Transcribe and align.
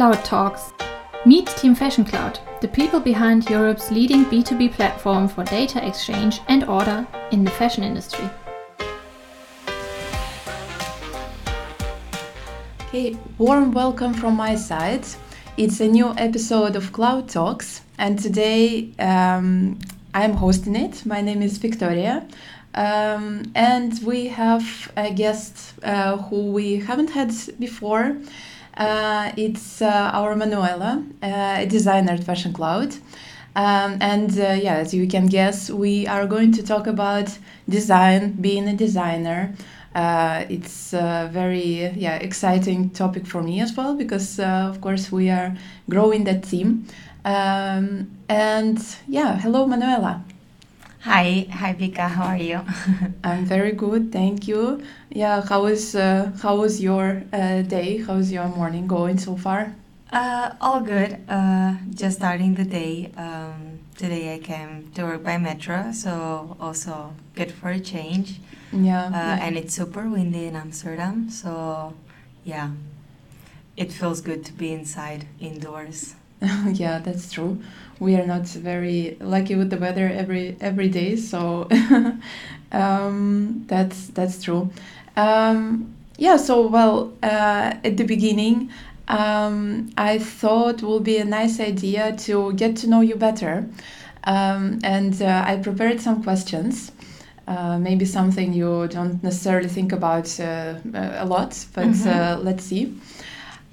Cloud 0.00 0.24
Talks. 0.24 0.72
Meet 1.26 1.48
Team 1.58 1.74
Fashion 1.74 2.06
Cloud, 2.06 2.38
the 2.62 2.68
people 2.68 3.00
behind 3.00 3.50
Europe's 3.50 3.90
leading 3.90 4.24
B2B 4.24 4.72
platform 4.72 5.28
for 5.28 5.44
data 5.44 5.86
exchange 5.86 6.40
and 6.48 6.64
order 6.64 7.06
in 7.32 7.44
the 7.44 7.50
fashion 7.50 7.84
industry. 7.84 8.30
Okay, 12.86 13.14
warm 13.36 13.72
welcome 13.72 14.14
from 14.14 14.36
my 14.36 14.54
side. 14.54 15.04
It's 15.58 15.80
a 15.80 15.86
new 15.86 16.14
episode 16.16 16.76
of 16.76 16.94
Cloud 16.94 17.28
Talks, 17.28 17.82
and 17.98 18.18
today 18.18 18.92
um, 18.98 19.78
I'm 20.14 20.32
hosting 20.32 20.76
it. 20.76 21.04
My 21.04 21.20
name 21.20 21.42
is 21.42 21.58
Victoria, 21.58 22.26
um, 22.74 23.42
and 23.54 24.02
we 24.02 24.28
have 24.28 24.90
a 24.96 25.12
guest 25.12 25.74
uh, 25.82 26.16
who 26.16 26.52
we 26.52 26.76
haven't 26.76 27.10
had 27.10 27.34
before. 27.58 28.16
Uh, 28.80 29.30
it's 29.36 29.82
uh, 29.82 30.10
our 30.14 30.34
Manuela, 30.34 31.04
uh, 31.22 31.26
a 31.58 31.66
designer 31.66 32.12
at 32.12 32.24
Fashion 32.24 32.52
Cloud. 32.52 32.94
Um, 33.54 33.98
and 34.00 34.30
uh, 34.38 34.56
yeah, 34.66 34.76
as 34.76 34.94
you 34.94 35.06
can 35.06 35.26
guess, 35.26 35.68
we 35.70 36.06
are 36.06 36.26
going 36.26 36.52
to 36.52 36.62
talk 36.62 36.86
about 36.86 37.36
design, 37.68 38.32
being 38.40 38.66
a 38.68 38.74
designer. 38.74 39.54
Uh, 39.94 40.44
it's 40.48 40.94
a 40.94 41.28
very 41.32 41.88
yeah 41.96 42.16
exciting 42.16 42.90
topic 42.90 43.26
for 43.26 43.42
me 43.42 43.60
as 43.60 43.76
well 43.76 43.96
because 43.96 44.38
of 44.40 44.80
course 44.80 45.12
we 45.12 45.28
are 45.30 45.54
growing 45.90 46.24
that 46.24 46.44
team. 46.44 46.86
Um, 47.24 48.10
and 48.28 48.78
yeah, 49.08 49.36
hello 49.38 49.66
Manuela. 49.66 50.24
Hi, 51.00 51.46
hi 51.50 51.72
Vika, 51.74 52.08
how 52.08 52.24
are 52.24 52.36
you? 52.36 52.60
I'm 53.24 53.44
very 53.46 53.72
good, 53.72 54.12
thank 54.12 54.46
you. 54.46 54.82
Yeah, 55.10 55.40
how 55.42 55.62
was 55.62 55.94
uh, 55.94 56.30
how 56.42 56.56
was 56.56 56.80
your 56.80 57.22
uh, 57.32 57.62
day? 57.62 57.98
How's 57.98 58.30
your 58.30 58.48
morning 58.48 58.86
going 58.86 59.18
so 59.18 59.36
far? 59.36 59.74
Uh, 60.12 60.52
all 60.60 60.80
good. 60.80 61.18
Uh, 61.28 61.74
just 61.94 62.18
starting 62.18 62.54
the 62.54 62.64
day. 62.64 63.10
Um, 63.16 63.78
today 63.96 64.34
I 64.34 64.38
came 64.40 64.90
to 64.94 65.04
work 65.04 65.22
by 65.24 65.38
metro, 65.38 65.92
so 65.92 66.56
also 66.60 67.14
good 67.34 67.50
for 67.52 67.70
a 67.70 67.80
change. 67.80 68.40
Yeah, 68.72 69.06
Uh, 69.06 69.10
yeah. 69.12 69.38
and 69.44 69.56
it's 69.56 69.74
super 69.74 70.08
windy 70.08 70.44
in 70.46 70.54
Amsterdam, 70.56 71.30
so 71.30 71.94
yeah, 72.44 72.70
it 73.76 73.92
feels 73.92 74.20
good 74.20 74.44
to 74.44 74.52
be 74.52 74.72
inside, 74.72 75.26
indoors. 75.40 76.14
yeah, 76.72 76.98
that's 76.98 77.30
true. 77.30 77.60
We 77.98 78.16
are 78.16 78.26
not 78.26 78.46
very 78.46 79.16
lucky 79.20 79.54
with 79.54 79.70
the 79.70 79.76
weather 79.76 80.08
every 80.08 80.56
every 80.60 80.88
day, 80.88 81.16
so 81.16 81.68
um, 82.72 83.64
that's 83.66 84.06
that's 84.08 84.42
true. 84.42 84.70
Um, 85.16 85.94
yeah, 86.16 86.36
so 86.36 86.66
well, 86.66 87.12
uh, 87.22 87.74
at 87.84 87.96
the 87.98 88.04
beginning, 88.04 88.70
um, 89.08 89.90
I 89.98 90.18
thought 90.18 90.82
it 90.82 90.86
would 90.86 91.04
be 91.04 91.18
a 91.18 91.24
nice 91.24 91.60
idea 91.60 92.16
to 92.18 92.52
get 92.54 92.76
to 92.76 92.88
know 92.88 93.02
you 93.02 93.16
better, 93.16 93.68
um, 94.24 94.80
and 94.82 95.20
uh, 95.20 95.44
I 95.46 95.56
prepared 95.56 96.00
some 96.00 96.22
questions. 96.22 96.92
Uh, 97.46 97.78
maybe 97.78 98.04
something 98.04 98.52
you 98.52 98.86
don't 98.88 99.22
necessarily 99.24 99.68
think 99.68 99.92
about 99.92 100.38
uh, 100.40 100.74
a 100.94 101.26
lot, 101.26 101.66
but 101.74 102.06
uh, 102.06 102.38
let's 102.40 102.64
see. 102.64 102.96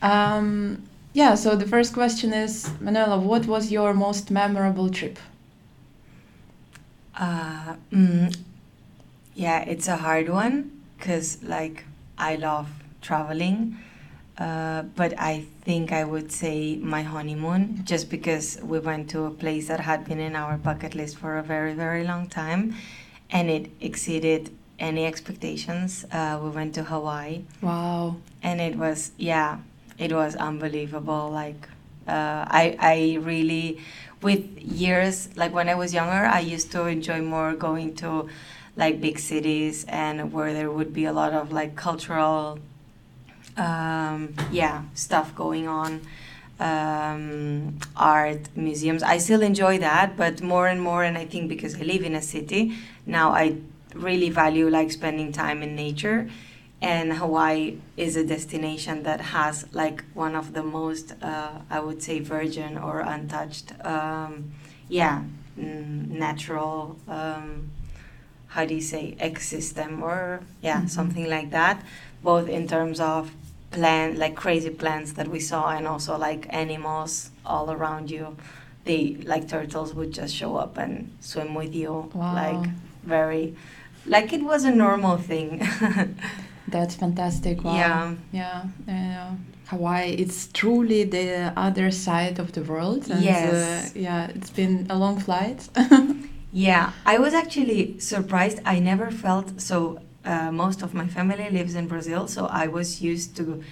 Um, 0.02 0.87
yeah, 1.14 1.36
so 1.36 1.56
the 1.56 1.66
first 1.68 1.94
question 1.94 2.34
is 2.34 2.70
Manuela, 2.80 3.18
what 3.20 3.46
was 3.48 3.72
your 3.72 3.94
most 3.94 4.30
memorable 4.32 4.90
trip? 4.90 5.18
Uh, 7.16 7.76
mm, 7.92 8.36
yeah, 9.36 9.60
it's 9.62 9.88
a 9.88 9.98
hard 9.98 10.30
one 10.30 10.72
because 10.98 11.42
like 11.44 11.84
I 12.18 12.36
love 12.36 12.70
traveling, 13.02 13.78
uh, 14.38 14.84
but 14.96 15.18
I 15.20 15.46
think 15.62 15.92
I 15.92 16.04
would 16.04 16.32
say 16.32 16.76
my 16.78 17.02
honeymoon 17.02 17.82
just 17.86 18.10
because 18.10 18.60
we 18.62 18.78
went 18.80 19.10
to 19.12 19.26
a 19.26 19.32
place 19.32 19.68
that 19.70 19.80
had 19.80 20.06
been 20.06 20.20
in 20.20 20.36
our 20.36 20.58
bucket 20.58 20.94
list 20.94 21.18
for 21.18 21.38
a 21.40 21.44
very 21.44 21.74
very 21.74 22.04
long 22.04 22.28
time, 22.28 22.76
and 23.32 23.50
it 23.50 23.72
exceeded 23.82 24.52
any 24.80 25.06
expectations. 25.08 26.06
Uh, 26.12 26.40
we 26.44 26.50
went 26.52 26.76
to 26.76 26.84
Hawaii 26.84 27.42
Wow. 27.62 28.18
and 28.44 28.62
it 28.62 28.76
was 28.76 29.12
yeah 29.18 29.58
it 29.98 30.12
was 30.12 30.36
unbelievable 30.36 31.30
like 31.32 31.68
uh, 32.08 32.46
I, 32.48 32.78
I 32.80 33.18
really 33.22 33.82
with 34.22 34.46
years 34.60 35.30
like 35.36 35.54
when 35.54 35.70
i 35.70 35.76
was 35.76 35.94
younger 35.94 36.26
i 36.26 36.40
used 36.40 36.72
to 36.72 36.86
enjoy 36.86 37.22
more 37.22 37.54
going 37.54 37.96
to 37.96 38.30
like 38.76 39.02
big 39.02 39.20
cities 39.20 39.86
and 39.88 40.32
where 40.32 40.54
there 40.54 40.72
would 40.72 40.94
be 40.94 41.06
a 41.06 41.14
lot 41.14 41.34
of 41.34 41.52
like 41.52 41.76
cultural 41.76 42.60
um, 43.58 44.34
yeah 44.52 44.84
stuff 44.94 45.36
going 45.36 45.68
on 45.68 46.02
um, 46.60 47.78
art 47.96 48.50
museums. 48.56 49.04
I 49.04 49.20
still 49.20 49.42
enjoy 49.42 49.78
that 49.80 50.18
but 50.18 50.42
more 50.42 50.68
and 50.68 50.82
more 50.82 51.04
and 51.04 51.18
i 51.18 51.26
think 51.26 51.50
because 51.50 51.76
i 51.76 51.82
live 51.82 52.04
in 52.04 52.16
a 52.16 52.22
city 52.22 52.76
now 53.06 53.32
i 53.32 53.56
really 53.94 54.30
value 54.30 54.70
like 54.70 54.92
spending 54.92 55.32
time 55.32 55.62
in 55.62 55.76
nature 55.76 56.30
and 56.82 57.14
Hawaii 57.14 57.78
is 57.98 58.16
a 58.16 58.24
destination 58.24 59.04
that 59.04 59.20
has 59.36 59.66
like 59.74 60.04
one 60.14 60.36
of 60.36 60.54
the 60.54 60.64
most 60.64 61.14
uh, 61.24 61.52
I 61.70 61.80
would 61.80 62.02
say 62.04 62.20
virgin 62.20 62.78
or 62.78 63.00
untouched 63.00 63.74
um, 63.86 64.52
yeah 64.88 65.24
natural 65.56 66.98
um, 67.08 67.72
how 68.48 68.66
do 68.66 68.74
you 68.76 68.82
say 68.82 69.16
ecosystem 69.20 70.02
or 70.02 70.42
yeah 70.62 70.82
Mhm. 70.82 70.90
something 70.90 71.28
like 71.30 71.50
that 71.52 71.84
both 72.24 72.48
in 72.48 72.68
terms 72.68 73.00
of 73.00 73.32
plant 73.72 74.18
like 74.18 74.36
crazy 74.36 74.70
plants 74.70 75.14
that 75.14 75.28
we 75.28 75.40
saw 75.40 75.70
and 75.78 75.88
also 75.88 76.18
like 76.18 76.48
animals 76.50 77.32
all 77.46 77.70
around 77.72 78.10
you 78.10 78.36
they 78.86 79.18
like 79.26 79.48
turtles 79.50 79.94
would 79.94 80.12
just 80.14 80.34
show 80.34 80.56
up 80.56 80.78
and 80.78 81.12
swim 81.20 81.54
with 81.56 81.74
you 81.76 82.10
Wow. 82.14 82.34
like 82.36 82.70
very 83.04 83.56
like 84.06 84.32
it 84.32 84.44
was 84.44 84.64
a 84.64 84.72
normal 84.72 85.18
thing 85.18 85.52
That's 86.68 86.96
fantastic. 86.96 87.64
Wow. 87.64 87.74
Yeah. 87.74 88.16
Yeah. 88.32 88.64
Uh, 88.88 89.36
Hawaii, 89.68 90.14
it's 90.14 90.48
truly 90.54 91.04
the 91.04 91.52
other 91.58 91.92
side 91.92 92.40
of 92.40 92.54
the 92.54 92.62
world. 92.62 93.10
And, 93.10 93.24
Yes. 93.24 93.96
Uh, 93.96 94.00
yeah, 94.00 94.28
it's 94.28 94.50
been 94.50 94.88
a 94.90 94.98
long 94.98 95.20
flight. 95.20 95.68
Yeah, 96.54 96.94
I 97.06 97.18
was 97.20 97.34
actually 97.34 98.00
surprised. 98.00 98.60
I 98.66 98.80
never 98.80 99.12
felt 99.12 99.62
so. 99.62 100.00
Uh, 100.26 100.52
most 100.52 100.82
of 100.82 100.94
my 100.94 101.08
family 101.08 101.50
lives 101.50 101.76
in 101.76 101.88
Brazil, 101.88 102.28
so 102.28 102.48
I 102.48 102.68
was 102.68 103.02
used 103.02 103.36
to 103.38 103.64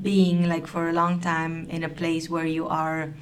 being 0.00 0.48
like 0.48 0.66
for 0.66 0.88
a 0.88 0.92
long 0.92 1.20
time 1.20 1.66
in 1.68 1.82
a 1.82 1.88
place 1.88 2.30
where 2.30 2.46
you 2.46 2.66
are 2.68 3.12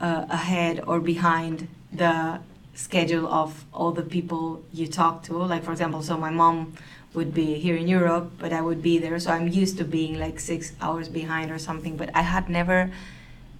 uh, 0.00 0.24
ahead 0.30 0.82
or 0.86 1.00
behind 1.00 1.68
the 1.92 2.38
schedule 2.74 3.26
of 3.28 3.64
all 3.72 3.92
the 3.92 4.02
people 4.02 4.62
you 4.72 4.86
talk 4.86 5.22
to. 5.24 5.34
Like, 5.36 5.62
for 5.64 5.72
example, 5.72 6.02
so 6.02 6.16
my 6.16 6.30
mom 6.30 6.74
would 7.16 7.32
be 7.34 7.54
here 7.58 7.76
in 7.76 7.88
Europe, 7.88 8.32
but 8.38 8.52
I 8.52 8.60
would 8.60 8.82
be 8.82 8.98
there, 8.98 9.18
so 9.18 9.30
I'm 9.32 9.48
used 9.48 9.78
to 9.78 9.84
being 9.84 10.18
like 10.18 10.38
six 10.38 10.72
hours 10.80 11.08
behind 11.08 11.50
or 11.50 11.58
something, 11.58 11.96
but 11.96 12.10
I 12.14 12.22
had 12.22 12.48
never 12.48 12.90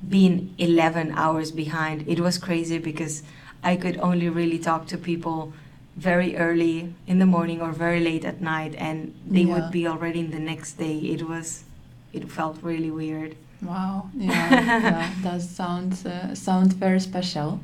been 0.09 0.55
11 0.59 1.13
hours 1.17 1.51
behind. 1.51 2.05
It 2.07 2.21
was 2.21 2.39
crazy 2.39 2.79
because 2.79 3.23
I 3.65 3.77
could 3.77 3.97
only 3.99 4.29
really 4.29 4.59
talk 4.59 4.87
to 4.89 4.99
people 4.99 5.53
very 5.97 6.37
early 6.37 6.93
in 7.07 7.19
the 7.19 7.27
morning 7.27 7.61
or 7.63 7.73
very 7.73 8.01
late 8.01 8.25
at 8.25 8.41
night, 8.41 8.75
and 8.77 9.15
they 9.27 9.41
Yeah. 9.45 9.55
would 9.55 9.71
be 9.73 9.87
already 9.89 10.21
in 10.21 10.31
the 10.31 10.39
next 10.53 10.75
day. 10.79 10.97
It 10.99 11.23
was, 11.27 11.65
it 12.13 12.31
felt 12.31 12.57
really 12.63 12.91
weird. 12.91 13.35
wow. 13.63 14.11
Yeah. 14.15 14.53
yeah. 14.91 15.11
That 15.23 15.41
sounds 15.41 16.05
uh, 16.05 16.35
sound 16.35 16.75
very 16.75 17.01
special. 17.01 17.59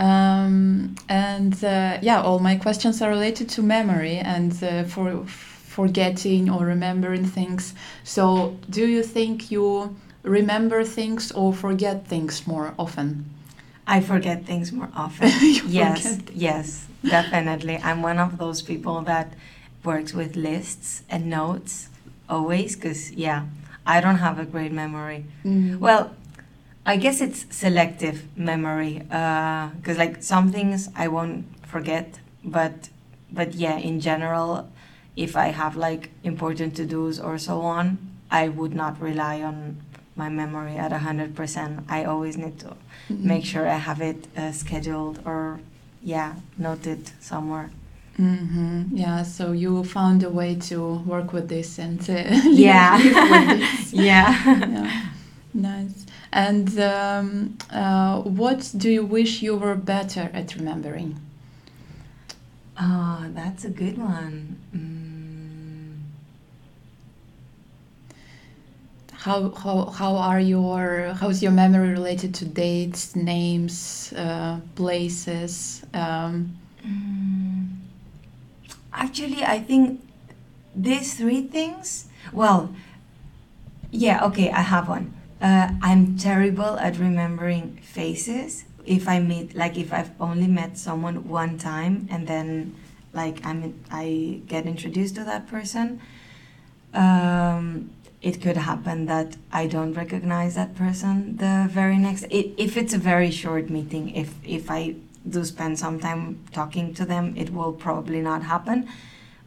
Um, 0.00 0.94
and 1.10 1.52
uh, 1.62 1.98
yeah, 2.00 2.22
all 2.22 2.38
my 2.38 2.56
questions 2.56 3.02
are 3.02 3.10
related 3.10 3.50
to 3.50 3.62
memory 3.62 4.16
and 4.16 4.52
uh, 4.64 4.84
for 4.84 5.26
forgetting 5.26 6.48
or 6.48 6.64
remembering 6.64 7.26
things. 7.26 7.74
So, 8.02 8.56
do 8.70 8.86
you 8.86 9.02
think 9.02 9.50
you 9.50 9.94
remember 10.22 10.84
things 10.84 11.30
or 11.32 11.52
forget 11.52 12.06
things 12.08 12.46
more 12.46 12.74
often? 12.78 13.26
I 13.86 14.00
forget 14.00 14.46
things 14.46 14.72
more 14.72 14.88
often. 14.96 15.28
Yes, 15.66 16.16
forget. 16.16 16.34
yes, 16.34 16.86
definitely. 17.04 17.76
I'm 17.82 18.00
one 18.02 18.18
of 18.18 18.38
those 18.38 18.62
people 18.62 19.02
that 19.02 19.34
works 19.84 20.14
with 20.14 20.34
lists 20.34 21.02
and 21.10 21.28
notes 21.28 21.88
always 22.28 22.74
because, 22.74 23.12
yeah, 23.12 23.46
I 23.86 24.00
don't 24.00 24.16
have 24.18 24.38
a 24.38 24.44
great 24.44 24.72
memory. 24.72 25.26
Mm. 25.44 25.78
Well, 25.78 26.14
I 26.86 26.96
guess 26.96 27.20
it's 27.20 27.46
selective 27.54 28.24
memory 28.36 29.00
because, 29.04 29.98
like, 29.98 30.22
some 30.22 30.50
things 30.50 30.88
I 30.96 31.08
won't 31.08 31.44
forget, 31.66 32.18
but 32.44 32.88
but 33.32 33.54
yeah, 33.54 33.76
in 33.76 34.00
general, 34.00 34.68
if 35.16 35.36
I 35.36 35.48
have 35.48 35.76
like 35.76 36.10
important 36.24 36.74
to 36.76 36.84
dos 36.86 37.20
or 37.20 37.38
so 37.38 37.60
on, 37.60 37.98
I 38.30 38.48
would 38.48 38.74
not 38.74 39.00
rely 39.00 39.40
on 39.42 39.76
my 40.16 40.28
memory 40.28 40.76
at 40.76 40.92
hundred 40.92 41.34
percent. 41.36 41.84
I 41.88 42.04
always 42.04 42.36
need 42.36 42.58
to 42.60 42.74
Mhm. 43.10 43.24
make 43.24 43.44
sure 43.44 43.68
I 43.68 43.78
have 43.78 44.00
it 44.00 44.26
uh, 44.36 44.52
scheduled 44.52 45.20
or 45.24 45.60
yeah 46.02 46.34
noted 46.58 47.10
somewhere. 47.20 47.70
hmm 48.16 48.82
Yeah, 48.92 49.22
so 49.24 49.52
you 49.52 49.84
found 49.84 50.22
a 50.24 50.30
way 50.30 50.54
to 50.70 50.76
work 51.06 51.32
with 51.32 51.48
this 51.48 51.78
and 51.78 52.00
uh, 52.10 52.14
Yeah. 52.50 52.96
with 53.30 53.48
this. 53.48 53.92
yeah. 54.08 54.34
yeah. 54.46 54.90
Nice. 55.54 56.06
And 56.32 56.78
um, 56.78 57.58
uh, 57.70 58.20
what 58.20 58.72
do 58.76 58.90
you 58.90 59.04
wish 59.04 59.42
you 59.42 59.56
were 59.56 59.74
better 59.74 60.30
at 60.32 60.54
remembering? 60.54 61.20
Oh, 62.80 63.26
that's 63.34 63.64
a 63.64 63.70
good 63.70 63.98
one. 63.98 64.56
Mm. 64.74 65.96
How, 69.12 69.50
how, 69.50 69.84
how 69.86 70.16
are 70.16 70.40
your 70.40 71.12
how's 71.20 71.42
your 71.42 71.52
memory 71.52 71.90
related 71.90 72.34
to 72.36 72.46
dates, 72.46 73.14
names, 73.14 74.12
uh, 74.16 74.60
places? 74.76 75.84
Um, 75.92 76.56
Mm. 76.86 77.76
Actually, 78.92 79.44
I 79.44 79.60
think 79.60 80.00
these 80.74 81.14
three 81.14 81.42
things. 81.42 82.06
Well, 82.32 82.74
yeah, 83.90 84.24
okay, 84.26 84.50
I 84.50 84.62
have 84.62 84.88
one. 84.88 85.12
Uh, 85.40 85.70
I'm 85.80 86.18
terrible 86.18 86.78
at 86.78 86.98
remembering 86.98 87.78
faces. 87.82 88.64
If 88.84 89.08
I 89.08 89.20
meet, 89.20 89.54
like, 89.54 89.78
if 89.78 89.92
I've 89.92 90.10
only 90.20 90.46
met 90.46 90.76
someone 90.76 91.28
one 91.28 91.58
time 91.58 92.08
and 92.10 92.26
then, 92.26 92.74
like, 93.12 93.44
I'm 93.44 93.74
I 93.90 94.40
get 94.46 94.66
introduced 94.66 95.14
to 95.16 95.24
that 95.24 95.48
person, 95.48 96.00
um, 96.92 97.90
it 98.20 98.42
could 98.42 98.56
happen 98.56 99.06
that 99.06 99.36
I 99.52 99.66
don't 99.66 99.94
recognize 99.94 100.56
that 100.56 100.74
person 100.76 101.36
the 101.38 101.68
very 101.70 101.96
next. 101.96 102.24
It, 102.24 102.52
if 102.58 102.76
it's 102.76 102.92
a 102.92 102.98
very 102.98 103.30
short 103.30 103.70
meeting, 103.70 104.14
if 104.14 104.34
if 104.44 104.70
I 104.70 104.96
do 105.28 105.44
spend 105.44 105.78
some 105.78 105.98
time 106.00 106.44
talking 106.52 106.92
to 106.94 107.04
them, 107.04 107.34
it 107.36 107.50
will 107.50 107.72
probably 107.72 108.20
not 108.20 108.42
happen. 108.42 108.88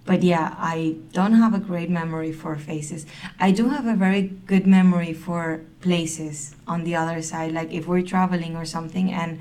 But 0.06 0.22
yeah, 0.22 0.54
I 0.58 0.98
don't 1.14 1.34
have 1.34 1.54
a 1.54 1.60
great 1.60 1.90
memory 1.90 2.32
for 2.34 2.56
faces. 2.58 3.06
I 3.40 3.52
do 3.52 3.70
have 3.70 3.86
a 3.88 3.96
very 3.96 4.24
good 4.48 4.68
memory 4.68 5.14
for 5.14 5.62
places 5.82 6.56
on 6.68 6.84
the 6.84 6.96
other 6.96 7.22
side. 7.22 7.54
Like 7.54 7.72
if 7.72 7.88
we're 7.88 8.02
traveling 8.02 8.56
or 8.58 8.66
something 8.66 9.12
and 9.14 9.40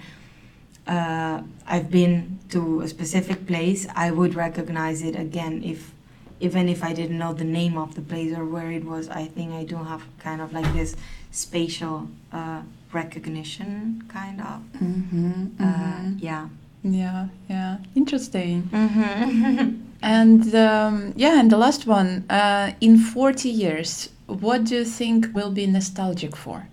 uh, 0.87 1.43
I've 1.67 1.91
been 1.91 2.39
to 2.51 2.81
a 2.83 2.89
specific 2.89 3.47
place, 3.47 3.87
I 3.95 4.11
would 4.13 4.35
recognize 4.35 5.03
it 5.03 5.17
again 5.17 5.63
if 5.65 5.93
even 6.41 6.69
if 6.69 6.83
I 6.83 6.93
didn't 6.93 7.19
know 7.19 7.33
the 7.33 7.45
name 7.45 7.79
of 7.79 7.95
the 7.95 8.01
place 8.03 8.37
or 8.37 8.45
where 8.45 8.71
it 8.73 8.85
was. 8.85 9.09
I 9.09 9.27
think 9.27 9.53
I 9.53 9.63
do 9.65 9.77
have 9.77 10.03
kind 10.19 10.41
of 10.41 10.53
like 10.53 10.73
this 10.73 10.97
spatial 11.31 12.09
uh, 12.33 12.63
recognition, 12.93 14.03
kind 14.09 14.41
of. 14.41 14.61
mhm, 14.81 15.51
Uh, 15.61 15.65
mhm. 15.65 16.17
yeah. 16.21 16.49
Yeah, 16.85 17.29
yeah, 17.49 17.79
interesting. 17.95 18.69
Mm-hmm. 18.73 19.79
And 20.05 20.53
um, 20.57 21.13
yeah, 21.15 21.39
and 21.39 21.49
the 21.49 21.57
last 21.57 21.87
one. 21.87 22.25
Uh, 22.29 22.73
in 22.81 22.99
forty 22.99 23.49
years, 23.49 24.09
what 24.27 24.65
do 24.65 24.75
you 24.75 24.85
think 24.85 25.33
will 25.33 25.53
be 25.53 25.65
nostalgic 25.65 26.35
for? 26.35 26.67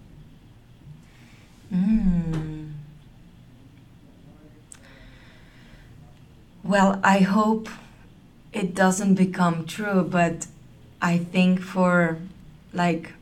Mm. 1.71 2.73
Well, 6.63 7.00
I 7.03 7.19
hope 7.19 7.69
it 8.53 8.75
doesn't 8.75 9.15
become 9.15 9.65
true, 9.65 10.03
but 10.09 10.47
I 11.01 11.17
think 11.17 11.62
for 11.62 12.17
like 12.73 13.13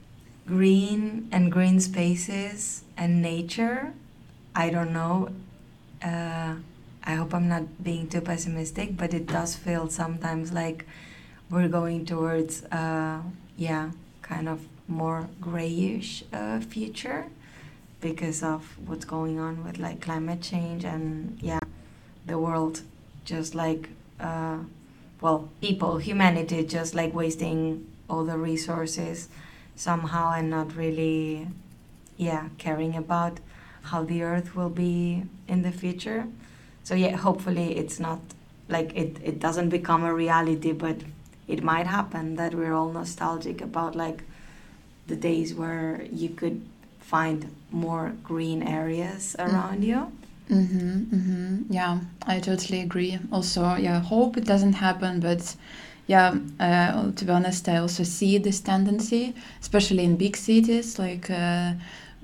green 0.46 1.28
and 1.32 1.52
green 1.52 1.80
spaces 1.80 2.84
and 2.98 3.22
nature, 3.22 3.94
I 4.56 4.70
don't 4.70 4.94
know. 4.94 5.30
Uh, 6.04 6.56
I 7.08 7.16
hope 7.16 7.34
I'm 7.34 7.48
not 7.48 7.82
being 7.82 8.10
too 8.10 8.20
pessimistic, 8.20 8.98
but 8.98 9.14
it 9.14 9.28
does 9.28 9.56
feel 9.56 9.90
sometimes 9.90 10.52
like 10.52 10.86
we're 11.50 11.70
going 11.70 12.06
towards, 12.06 12.66
uh, 12.66 13.22
yeah, 13.56 13.92
kind 14.22 14.50
of 14.50 14.60
more 14.90 15.30
grayish 15.40 16.26
uh, 16.34 16.60
future 16.60 17.28
because 18.02 18.44
of 18.44 18.78
what's 18.86 19.06
going 19.06 19.40
on 19.40 19.64
with 19.64 19.80
like 19.80 20.02
climate 20.02 20.42
change 20.42 20.84
and 20.84 21.38
yeah, 21.42 21.62
the 22.26 22.38
world 22.38 22.82
just 23.24 23.56
like, 23.56 23.88
uh, 24.20 24.58
well, 25.22 25.50
people, 25.62 26.00
humanity 26.00 26.62
just 26.66 26.94
like 26.94 27.14
wasting 27.14 27.88
all 28.10 28.26
the 28.26 28.38
resources 28.38 29.30
somehow 29.78 30.34
and 30.34 30.50
not 30.50 30.76
really, 30.76 31.48
yeah, 32.18 32.50
caring 32.58 32.98
about 32.98 33.40
how 33.84 34.04
the 34.04 34.24
earth 34.24 34.58
will 34.58 34.70
be 34.70 35.24
in 35.48 35.62
the 35.62 35.72
future. 35.72 36.28
So 36.88 36.96
yeah, 36.96 37.18
hopefully 37.18 37.78
it's 37.78 38.00
not 38.00 38.22
like 38.70 38.96
it, 38.96 39.18
it 39.22 39.42
doesn't 39.42 39.68
become 39.68 40.06
a 40.06 40.14
reality, 40.14 40.72
but 40.72 40.96
it 41.46 41.62
might 41.62 41.86
happen 41.86 42.38
that 42.38 42.56
we're 42.56 42.74
all 42.74 42.94
nostalgic 42.94 43.60
about 43.60 43.94
like 43.94 44.24
the 45.08 45.18
days 45.18 45.54
where 45.54 46.06
you 46.14 46.30
could 46.30 46.62
find 47.02 47.54
more 47.72 48.14
green 48.24 48.64
areas 48.64 49.36
around 49.38 49.84
you. 49.84 50.10
Mm-hmm, 50.50 51.16
mm-hmm. 51.16 51.74
Yeah, 51.74 52.00
I 52.26 52.40
totally 52.40 52.80
agree. 52.80 53.20
Also, 53.34 53.76
yeah, 53.76 54.00
hope 54.00 54.38
it 54.38 54.46
doesn't 54.46 54.76
happen, 54.88 55.20
but 55.20 55.58
yeah, 56.08 56.38
uh, 56.58 57.12
to 57.12 57.26
be 57.26 57.32
honest, 57.32 57.68
I 57.68 57.80
also 57.80 58.04
see 58.04 58.38
this 58.38 58.62
tendency, 58.62 59.36
especially 59.60 60.06
in 60.06 60.16
big 60.16 60.38
cities. 60.38 60.98
Like, 60.98 61.30
uh, 61.30 61.74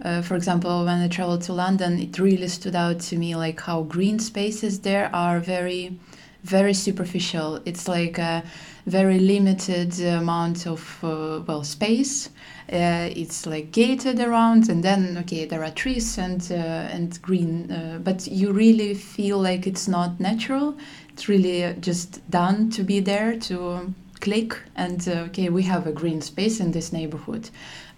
uh, 0.01 0.21
for 0.21 0.35
example, 0.35 0.85
when 0.85 1.01
I 1.01 1.07
traveled 1.07 1.41
to 1.43 1.53
London, 1.53 1.99
it 1.99 2.17
really 2.17 2.47
stood 2.47 2.75
out 2.75 2.99
to 3.01 3.17
me 3.17 3.35
like 3.35 3.61
how 3.61 3.83
green 3.83 4.19
spaces 4.19 4.79
there 4.79 5.09
are 5.13 5.39
very, 5.39 5.99
very 6.43 6.73
superficial. 6.73 7.61
It's 7.65 7.87
like 7.87 8.17
a 8.17 8.43
very 8.85 9.19
limited 9.19 9.99
amount 10.01 10.65
of 10.67 10.99
uh, 11.03 11.41
well 11.47 11.63
space. 11.63 12.29
Uh, 12.71 13.09
it's 13.15 13.45
like 13.45 13.71
gated 13.71 14.19
around, 14.19 14.69
and 14.69 14.83
then 14.83 15.17
okay, 15.19 15.45
there 15.45 15.63
are 15.63 15.71
trees 15.71 16.17
and 16.17 16.41
uh, 16.51 16.55
and 16.55 17.21
green, 17.21 17.71
uh, 17.71 17.99
but 18.03 18.25
you 18.27 18.51
really 18.51 18.93
feel 18.93 19.37
like 19.37 19.67
it's 19.67 19.87
not 19.87 20.19
natural. 20.19 20.75
It's 21.09 21.29
really 21.29 21.63
uh, 21.63 21.73
just 21.73 22.27
done 22.31 22.71
to 22.71 22.83
be 22.83 22.99
there 22.99 23.37
to 23.41 23.93
click 24.23 24.55
and 24.75 25.05
uh, 25.07 25.25
okay, 25.27 25.49
we 25.49 25.63
have 25.63 25.85
a 25.85 25.91
green 25.91 26.21
space 26.21 26.59
in 26.63 26.71
this 26.71 26.93
neighborhood, 26.93 27.49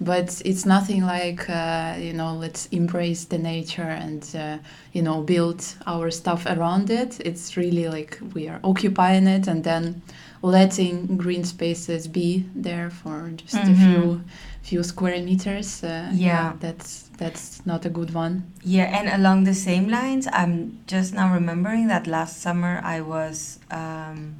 but 0.01 0.41
it's 0.43 0.65
nothing 0.65 1.05
like 1.05 1.47
uh, 1.49 1.95
you 1.99 2.13
know 2.13 2.33
let's 2.43 2.65
embrace 2.71 3.25
the 3.25 3.37
nature 3.37 3.91
and 4.05 4.23
uh, 4.35 4.57
you 4.93 5.01
know 5.03 5.21
build 5.21 5.61
our 5.85 6.09
stuff 6.11 6.45
around 6.47 6.89
it. 6.89 7.19
It's 7.19 7.55
really 7.57 7.87
like 7.87 8.19
we 8.33 8.47
are 8.49 8.59
occupying 8.63 9.27
it 9.27 9.47
and 9.47 9.63
then 9.63 10.01
letting 10.41 11.17
green 11.17 11.43
spaces 11.43 12.07
be 12.07 12.45
there 12.55 12.89
for 12.89 13.31
just 13.35 13.55
a 13.55 13.71
Mhm. 13.71 13.85
few 13.85 14.21
few 14.63 14.83
square 14.83 15.21
meters. 15.23 15.83
Uh, 15.83 16.09
Yeah. 16.13 16.53
that's 16.59 17.09
that's 17.17 17.61
not 17.65 17.85
a 17.85 17.89
good 17.89 18.11
one. 18.15 18.41
Yeah, 18.63 18.99
and 18.99 19.07
along 19.09 19.45
the 19.45 19.53
same 19.53 19.87
lines, 19.89 20.27
I'm 20.33 20.79
just 20.87 21.13
now 21.13 21.33
remembering 21.33 21.87
that 21.87 22.07
last 22.07 22.41
summer 22.41 22.81
I 22.95 23.01
was 23.01 23.59
um, 23.71 24.35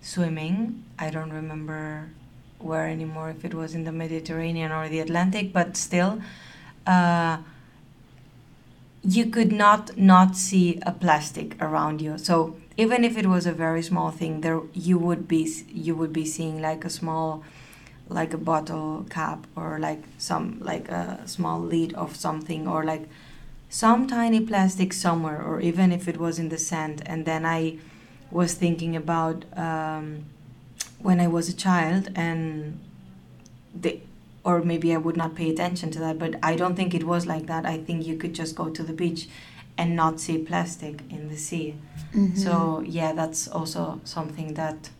swimming. 0.00 0.84
I 0.98 1.10
don't 1.10 1.30
remember 1.30 2.08
where 2.58 2.88
anymore, 2.88 3.30
if 3.30 3.44
it 3.44 3.54
was 3.54 3.74
in 3.74 3.84
the 3.84 3.92
Mediterranean 3.92 4.72
or 4.72 4.88
the 4.88 4.98
Atlantic, 5.00 5.52
but 5.52 5.76
still, 5.76 6.20
uh, 6.86 7.38
you 9.02 9.26
could 9.26 9.52
not 9.52 9.96
not 9.96 10.36
see 10.36 10.80
a 10.84 10.92
plastic 10.92 11.60
around 11.62 12.00
you. 12.00 12.18
So 12.18 12.56
even 12.76 13.04
if 13.04 13.16
it 13.16 13.26
was 13.26 13.46
a 13.46 13.52
very 13.52 13.82
small 13.82 14.10
thing, 14.10 14.40
there 14.40 14.60
you 14.74 14.98
would 14.98 15.28
be 15.28 15.48
you 15.68 15.94
would 15.94 16.12
be 16.12 16.24
seeing 16.24 16.60
like 16.60 16.84
a 16.84 16.90
small 16.90 17.44
like 18.08 18.32
a 18.32 18.38
bottle 18.38 19.06
cap 19.10 19.46
or 19.54 19.78
like 19.78 20.02
some 20.16 20.58
like 20.60 20.88
a 20.88 21.22
small 21.26 21.60
lid 21.60 21.94
of 21.94 22.16
something 22.16 22.66
or 22.66 22.84
like 22.84 23.08
some 23.68 24.06
tiny 24.06 24.40
plastic 24.40 24.92
somewhere 24.92 25.42
or 25.42 25.60
even 25.60 25.92
if 25.92 26.08
it 26.08 26.16
was 26.16 26.38
in 26.38 26.48
the 26.48 26.56
sand 26.56 27.02
and 27.04 27.26
then 27.26 27.44
i 27.44 27.76
was 28.30 28.54
thinking 28.54 28.96
about 28.96 29.44
um, 29.58 30.24
when 31.00 31.20
i 31.20 31.26
was 31.26 31.48
a 31.48 31.56
child 31.56 32.08
and 32.16 32.78
the 33.74 34.00
or 34.44 34.62
maybe 34.62 34.94
i 34.94 34.96
would 34.96 35.16
not 35.16 35.34
pay 35.34 35.50
attention 35.50 35.90
to 35.90 35.98
that 35.98 36.18
but 36.18 36.34
i 36.42 36.56
don't 36.56 36.74
think 36.76 36.94
it 36.94 37.04
was 37.04 37.26
like 37.26 37.46
that. 37.46 37.64
I 37.66 37.78
think 37.78 38.06
you 38.06 38.16
could 38.16 38.34
just 38.34 38.54
go 38.56 38.68
to 38.70 38.82
the 38.82 38.92
beach 38.92 39.28
and 39.76 39.94
not 39.94 40.18
see 40.20 40.38
plastic 40.38 41.02
in 41.10 41.28
the 41.28 41.36
sea. 41.36 41.74
So 42.34 42.82
yeah 42.98 43.12
that's 43.12 43.46
also 43.48 44.00
something 44.04 44.54
that 44.54 44.90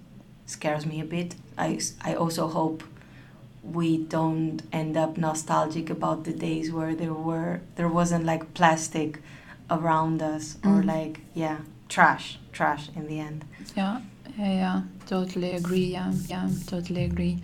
scares 0.47 0.85
me 0.87 1.00
a 1.00 1.05
bit. 1.05 1.35
I, 1.57 1.81
I 2.05 2.14
also 2.14 2.47
hope 2.49 2.85
we 3.62 3.99
don't 3.99 4.62
end 4.73 4.97
up 4.97 5.17
nostalgic 5.19 5.90
about 5.90 6.25
the 6.25 6.33
days 6.33 6.71
where 6.73 6.95
there 6.95 7.12
were 7.12 7.61
there 7.76 7.88
wasn't 7.88 8.25
like 8.25 8.55
plastic 8.55 9.21
around 9.71 10.23
us 10.23 10.57
or 10.64 10.81
Mm. 10.83 10.87
like 10.97 11.21
yeah 11.35 11.59
trash 11.88 12.38
trash 12.52 12.88
in 12.95 13.07
the 13.09 13.19
end. 13.19 13.45
Yeah, 13.76 14.00
yeah, 14.38 14.52
yeah, 14.52 14.83
totally 15.07 15.52
agree. 15.52 15.87
Yeah, 15.87 16.12
yeah, 16.28 16.49
totally 16.66 17.04
agree. 17.04 17.38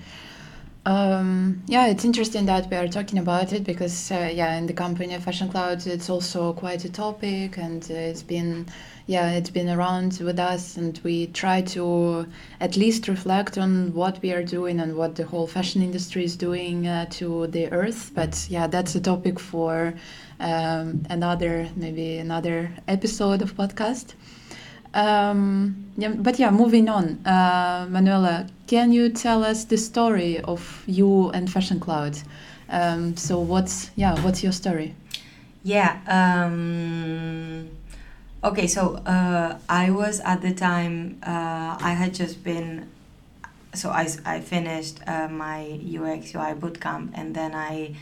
Um, 0.87 1.63
yeah, 1.67 1.87
it's 1.87 2.05
interesting 2.05 2.45
that 2.45 2.71
we 2.71 2.77
are 2.77 2.89
talking 2.89 3.19
about 3.19 3.55
it 3.55 3.65
because, 3.65 4.11
uh, 4.13 4.31
yeah, 4.31 4.55
in 4.57 4.67
the 4.67 4.75
company 4.75 5.19
Fashion 5.19 5.49
Cloud, 5.49 5.87
it's 5.87 6.11
also 6.11 6.53
quite 6.53 6.85
a 6.85 6.93
topic, 6.93 7.57
and 7.57 7.89
it's 7.91 8.23
been, 8.23 8.67
yeah, 9.07 9.31
it's 9.31 9.49
been 9.49 9.71
around 9.71 10.21
with 10.21 10.39
us, 10.39 10.77
and 10.77 11.01
we 11.03 11.29
try 11.29 11.63
to 11.63 12.27
at 12.61 12.77
least 12.77 13.09
reflect 13.09 13.57
on 13.57 13.95
what 13.95 14.21
we 14.21 14.33
are 14.33 14.43
doing 14.45 14.79
and 14.79 14.95
what 14.95 15.17
the 15.17 15.25
whole 15.25 15.47
fashion 15.47 15.83
industry 15.83 16.25
is 16.25 16.37
doing 16.37 16.87
uh, 16.87 17.07
to 17.13 17.47
the 17.47 17.73
earth. 17.73 18.13
But 18.15 18.47
yeah, 18.51 18.67
that's 18.67 18.95
a 18.95 19.01
topic 19.01 19.41
for 19.41 19.95
um, 20.39 21.07
another, 21.09 21.67
maybe 21.77 22.19
another 22.19 22.71
episode 22.89 23.41
of 23.41 23.57
podcast. 23.57 24.13
Um, 24.95 25.91
yeah, 25.97 26.11
but 26.11 26.39
yeah, 26.39 26.51
moving 26.51 26.89
on. 26.89 27.19
Uh, 27.27 27.87
Manuela, 27.91 28.47
can 28.69 28.93
you 28.93 29.09
tell 29.09 29.45
us 29.45 29.65
the 29.65 29.77
story 29.77 30.41
of 30.41 30.85
you 30.87 31.31
and 31.31 31.51
Fashion 31.51 31.81
Cloud? 31.81 32.17
Um, 32.71 33.17
so 33.17 33.41
what's 33.41 33.91
yeah, 33.97 34.19
what's 34.23 34.43
your 34.43 34.53
story? 34.53 34.95
Yeah. 35.65 35.99
Um, 36.07 37.69
okay, 38.43 38.69
so 38.69 38.97
uh, 39.07 39.59
I 39.69 39.91
was 39.91 40.21
at 40.21 40.43
the 40.43 40.55
time 40.55 41.19
uh, 41.23 41.77
I 41.81 41.95
had 41.99 42.15
just 42.15 42.45
been. 42.45 42.89
So 43.75 43.91
I, 43.91 44.09
I 44.25 44.41
finished 44.41 45.01
uh, 45.05 45.27
my 45.27 45.81
UX 45.83 46.33
UI 46.33 46.55
bootcamp 46.55 47.11
and 47.15 47.35
then 47.35 47.57
I 47.57 47.97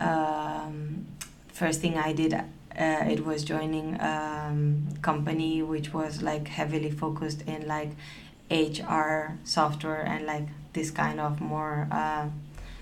um, 0.00 1.04
first 1.48 1.82
thing 1.82 1.98
I 1.98 2.14
did 2.14 2.34
uh, 2.78 3.04
it 3.08 3.24
was 3.24 3.44
joining 3.44 4.00
um, 4.00 4.88
company 5.02 5.62
which 5.62 5.92
was 5.92 6.22
like 6.22 6.48
heavily 6.48 6.90
focused 6.90 7.42
in 7.42 7.66
like 7.66 7.90
HR 8.50 9.38
software 9.44 10.02
and 10.02 10.26
like 10.26 10.48
this 10.72 10.90
kind 10.90 11.20
of 11.20 11.40
more 11.40 11.88
uh, 11.90 12.28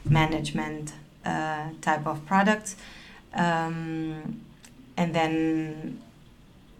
management 0.04 0.94
uh, 1.24 1.68
type 1.80 2.06
of 2.06 2.24
products. 2.26 2.76
Um, 3.34 4.40
and 4.96 5.14
then, 5.14 6.00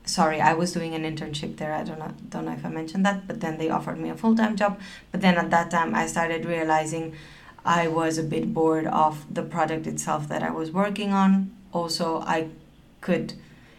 sorry, 0.05 0.41
I 0.41 0.55
was 0.55 0.73
doing 0.73 0.95
an 0.95 1.03
internship 1.05 1.57
there. 1.57 1.73
I 1.73 1.85
don't 1.85 1.99
know, 1.99 2.13
don't 2.29 2.45
know 2.47 2.53
if 2.53 2.65
I 2.65 2.69
mentioned 2.69 3.07
that, 3.07 3.27
but 3.27 3.41
then 3.41 3.59
they 3.59 3.71
offered 3.71 3.99
me 3.99 4.11
a 4.11 4.17
full 4.17 4.35
time 4.35 4.57
job. 4.57 4.81
But 5.11 5.21
then 5.21 5.37
at 5.37 5.51
that 5.51 5.71
time, 5.71 5.95
I 5.95 6.07
started 6.07 6.45
realizing 6.45 7.15
I 7.65 7.89
was 7.89 8.19
a 8.19 8.23
bit 8.23 8.53
bored 8.53 8.87
of 8.87 9.33
the 9.33 9.43
product 9.43 9.87
itself 9.87 10.29
that 10.29 10.43
I 10.43 10.51
was 10.51 10.71
working 10.73 11.13
on. 11.13 11.55
Also, 11.73 12.21
I 12.21 12.49
could 13.03 13.35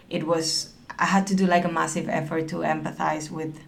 it 0.10 0.28
was 0.28 0.74
i 1.00 1.06
had 1.06 1.26
to 1.26 1.36
do 1.36 1.48
like 1.48 1.66
a 1.66 1.72
massive 1.72 2.08
effort 2.08 2.48
to 2.48 2.58
empathize 2.58 3.32
with 3.32 3.60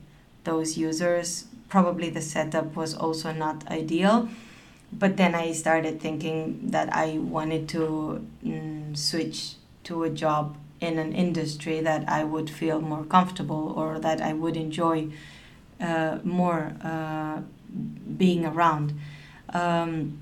those 0.44 0.78
users. 0.78 1.46
Probably 1.70 2.12
the 2.12 2.22
setup 2.22 2.76
was 2.76 2.94
also 2.94 3.34
not 3.34 3.68
ideal 3.68 4.30
but 4.94 5.18
then 5.18 5.34
i 5.34 5.52
started 5.52 6.00
thinking 6.00 6.60
that 6.70 6.88
i 6.96 7.18
wanted 7.18 7.68
to 7.68 8.24
mm, 8.46 8.96
switch 8.96 9.56
to 9.84 10.04
a 10.04 10.10
job 10.12 10.56
in 10.80 11.00
an 11.00 11.12
industry 11.12 11.82
that 11.82 12.08
i 12.08 12.24
would 12.24 12.50
feel 12.50 12.80
more 12.80 13.04
comfortable 13.04 13.74
or 13.76 13.98
that 14.00 14.22
i 14.22 14.32
would 14.32 14.56
enjoy 14.56 15.10
uh, 15.82 16.20
more 16.24 16.74
uh, 16.82 17.42
being 18.18 18.46
around. 18.46 18.94
Um, 19.54 20.20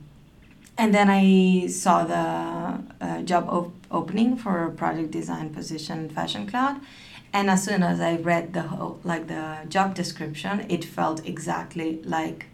and 0.78 0.94
then 0.94 1.10
I 1.10 1.68
saw 1.68 2.04
the 2.04 2.84
uh, 3.06 3.22
job 3.22 3.48
op- 3.50 3.74
opening 3.92 4.36
for 4.38 4.64
a 4.66 4.72
project 4.72 5.12
design 5.12 5.54
position 5.54 6.10
Fashion 6.10 6.48
Cloud, 6.48 6.82
and 7.32 7.50
as 7.50 7.64
soon 7.64 7.84
as 7.84 8.00
I 8.00 8.16
read 8.18 8.54
the 8.54 8.64
whole 8.64 9.00
like 9.04 9.28
the 9.28 9.58
job 9.70 9.96
description, 9.96 10.66
it 10.70 10.84
felt 10.84 11.26
exactly 11.26 12.02
like 12.04 12.48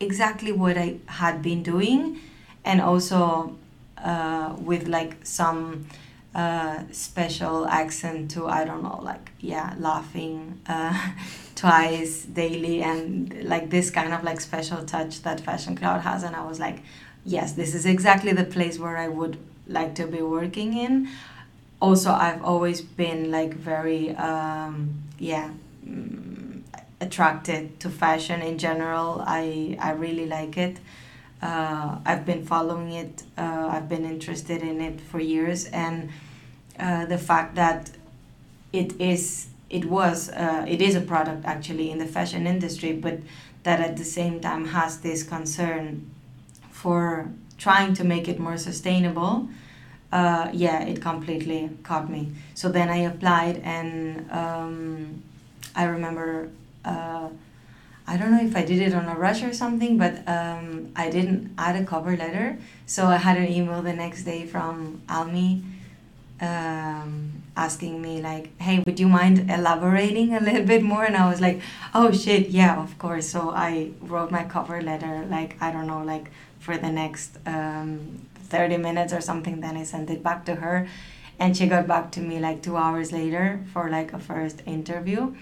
exactly 0.00 0.52
what 0.52 0.76
I 0.78 0.98
had 1.06 1.42
been 1.42 1.62
doing, 1.62 2.20
and 2.64 2.80
also 2.80 3.56
uh, 3.98 4.54
with 4.58 4.86
like 4.86 5.26
some 5.26 5.86
uh, 6.34 6.82
special 6.92 7.66
accent 7.66 8.30
to 8.32 8.46
I 8.46 8.64
don't 8.64 8.82
know 8.82 9.00
like 9.02 9.30
yeah 9.40 9.74
laughing 9.78 10.60
uh, 10.68 11.12
twice 11.56 12.24
daily 12.24 12.82
and 12.82 13.42
like 13.44 13.70
this 13.70 13.90
kind 13.90 14.12
of 14.12 14.22
like 14.22 14.40
special 14.40 14.84
touch 14.84 15.22
that 15.22 15.40
Fashion 15.40 15.76
Cloud 15.76 16.02
has, 16.02 16.22
and 16.22 16.36
I 16.36 16.44
was 16.44 16.60
like 16.60 16.82
yes, 17.26 17.54
this 17.54 17.74
is 17.74 17.86
exactly 17.86 18.32
the 18.32 18.44
place 18.44 18.78
where 18.78 18.96
I 18.98 19.08
would 19.08 19.38
like 19.68 19.94
to 19.96 20.06
be 20.06 20.22
working 20.22 20.76
in. 20.78 21.08
Also, 21.80 22.12
I've 22.12 22.42
always 22.44 22.80
been 22.82 23.30
like 23.32 23.54
very, 23.54 24.16
um, 24.16 25.02
yeah, 25.18 25.50
mm, 25.86 26.62
attracted 27.00 27.80
to 27.80 27.90
fashion 27.90 28.42
in 28.42 28.58
general. 28.58 29.22
I, 29.26 29.76
I 29.80 29.92
really 29.92 30.26
like 30.26 30.56
it. 30.56 30.78
Uh, 31.42 31.98
I've 32.06 32.26
been 32.26 32.46
following 32.46 32.92
it, 32.92 33.24
uh, 33.36 33.68
I've 33.70 33.88
been 33.90 34.06
interested 34.06 34.62
in 34.62 34.80
it 34.80 35.00
for 35.02 35.20
years, 35.20 35.66
and 35.66 36.10
uh, 36.80 37.06
the 37.06 37.18
fact 37.18 37.56
that 37.56 37.90
it 38.72 39.00
is 39.00 39.48
it 39.70 39.84
was 39.86 40.30
uh, 40.30 40.64
it 40.68 40.80
is 40.82 40.94
a 40.94 41.00
product 41.00 41.44
actually 41.44 41.90
in 41.90 41.98
the 41.98 42.06
fashion 42.06 42.46
industry 42.46 42.92
but 42.92 43.18
that 43.64 43.80
at 43.80 43.96
the 43.96 44.04
same 44.04 44.40
time 44.40 44.66
has 44.66 45.00
this 45.00 45.22
concern 45.22 46.08
for 46.86 47.28
trying 47.58 47.94
to 47.94 48.04
make 48.04 48.28
it 48.28 48.38
more 48.38 48.56
sustainable, 48.56 49.48
uh, 50.12 50.48
yeah, 50.52 50.78
it 50.84 51.02
completely 51.02 51.68
caught 51.82 52.08
me. 52.08 52.22
So 52.54 52.68
then 52.68 52.88
I 52.88 52.98
applied, 53.12 53.56
and 53.64 54.30
um, 54.30 55.22
I 55.74 55.84
remember. 55.96 56.48
Uh, 56.84 57.30
I 58.08 58.16
don't 58.16 58.30
know 58.30 58.44
if 58.50 58.54
I 58.54 58.64
did 58.64 58.80
it 58.86 58.94
on 58.94 59.06
a 59.06 59.16
rush 59.16 59.42
or 59.42 59.52
something, 59.52 59.98
but 59.98 60.14
um, 60.28 60.92
I 60.94 61.10
didn't 61.10 61.52
add 61.58 61.74
a 61.74 61.84
cover 61.84 62.16
letter. 62.16 62.56
So 62.86 63.06
I 63.06 63.16
had 63.16 63.36
an 63.36 63.48
email 63.48 63.82
the 63.82 63.92
next 63.92 64.22
day 64.22 64.46
from 64.46 65.02
Almi 65.08 65.64
um, 66.40 67.42
asking 67.56 68.00
me 68.00 68.20
like, 68.20 68.46
"Hey, 68.60 68.76
would 68.86 69.00
you 69.00 69.08
mind 69.08 69.50
elaborating 69.50 70.34
a 70.34 70.40
little 70.40 70.66
bit 70.74 70.82
more?" 70.82 71.04
And 71.04 71.16
I 71.16 71.28
was 71.28 71.40
like, 71.40 71.60
"Oh 71.94 72.12
shit, 72.12 72.50
yeah, 72.50 72.80
of 72.86 72.96
course." 72.98 73.26
So 73.34 73.50
I 73.50 73.90
wrote 74.00 74.30
my 74.30 74.44
cover 74.44 74.78
letter 74.82 75.26
like 75.36 75.56
I 75.60 75.72
don't 75.72 75.88
know, 75.88 76.02
like 76.14 76.26
for 76.66 76.76
the 76.76 76.90
next 76.90 77.38
um, 77.46 78.26
30 78.48 78.76
minutes 78.78 79.12
or 79.12 79.20
something. 79.20 79.60
Then 79.60 79.76
I 79.76 79.84
sent 79.84 80.10
it 80.10 80.22
back 80.22 80.44
to 80.46 80.56
her, 80.56 80.88
and 81.38 81.56
she 81.56 81.66
got 81.68 81.86
back 81.86 82.10
to 82.12 82.20
me 82.20 82.40
like 82.40 82.60
two 82.60 82.76
hours 82.76 83.12
later 83.12 83.60
for 83.72 83.88
like 83.88 84.12
a 84.12 84.18
first 84.18 84.62
interview. 84.66 85.34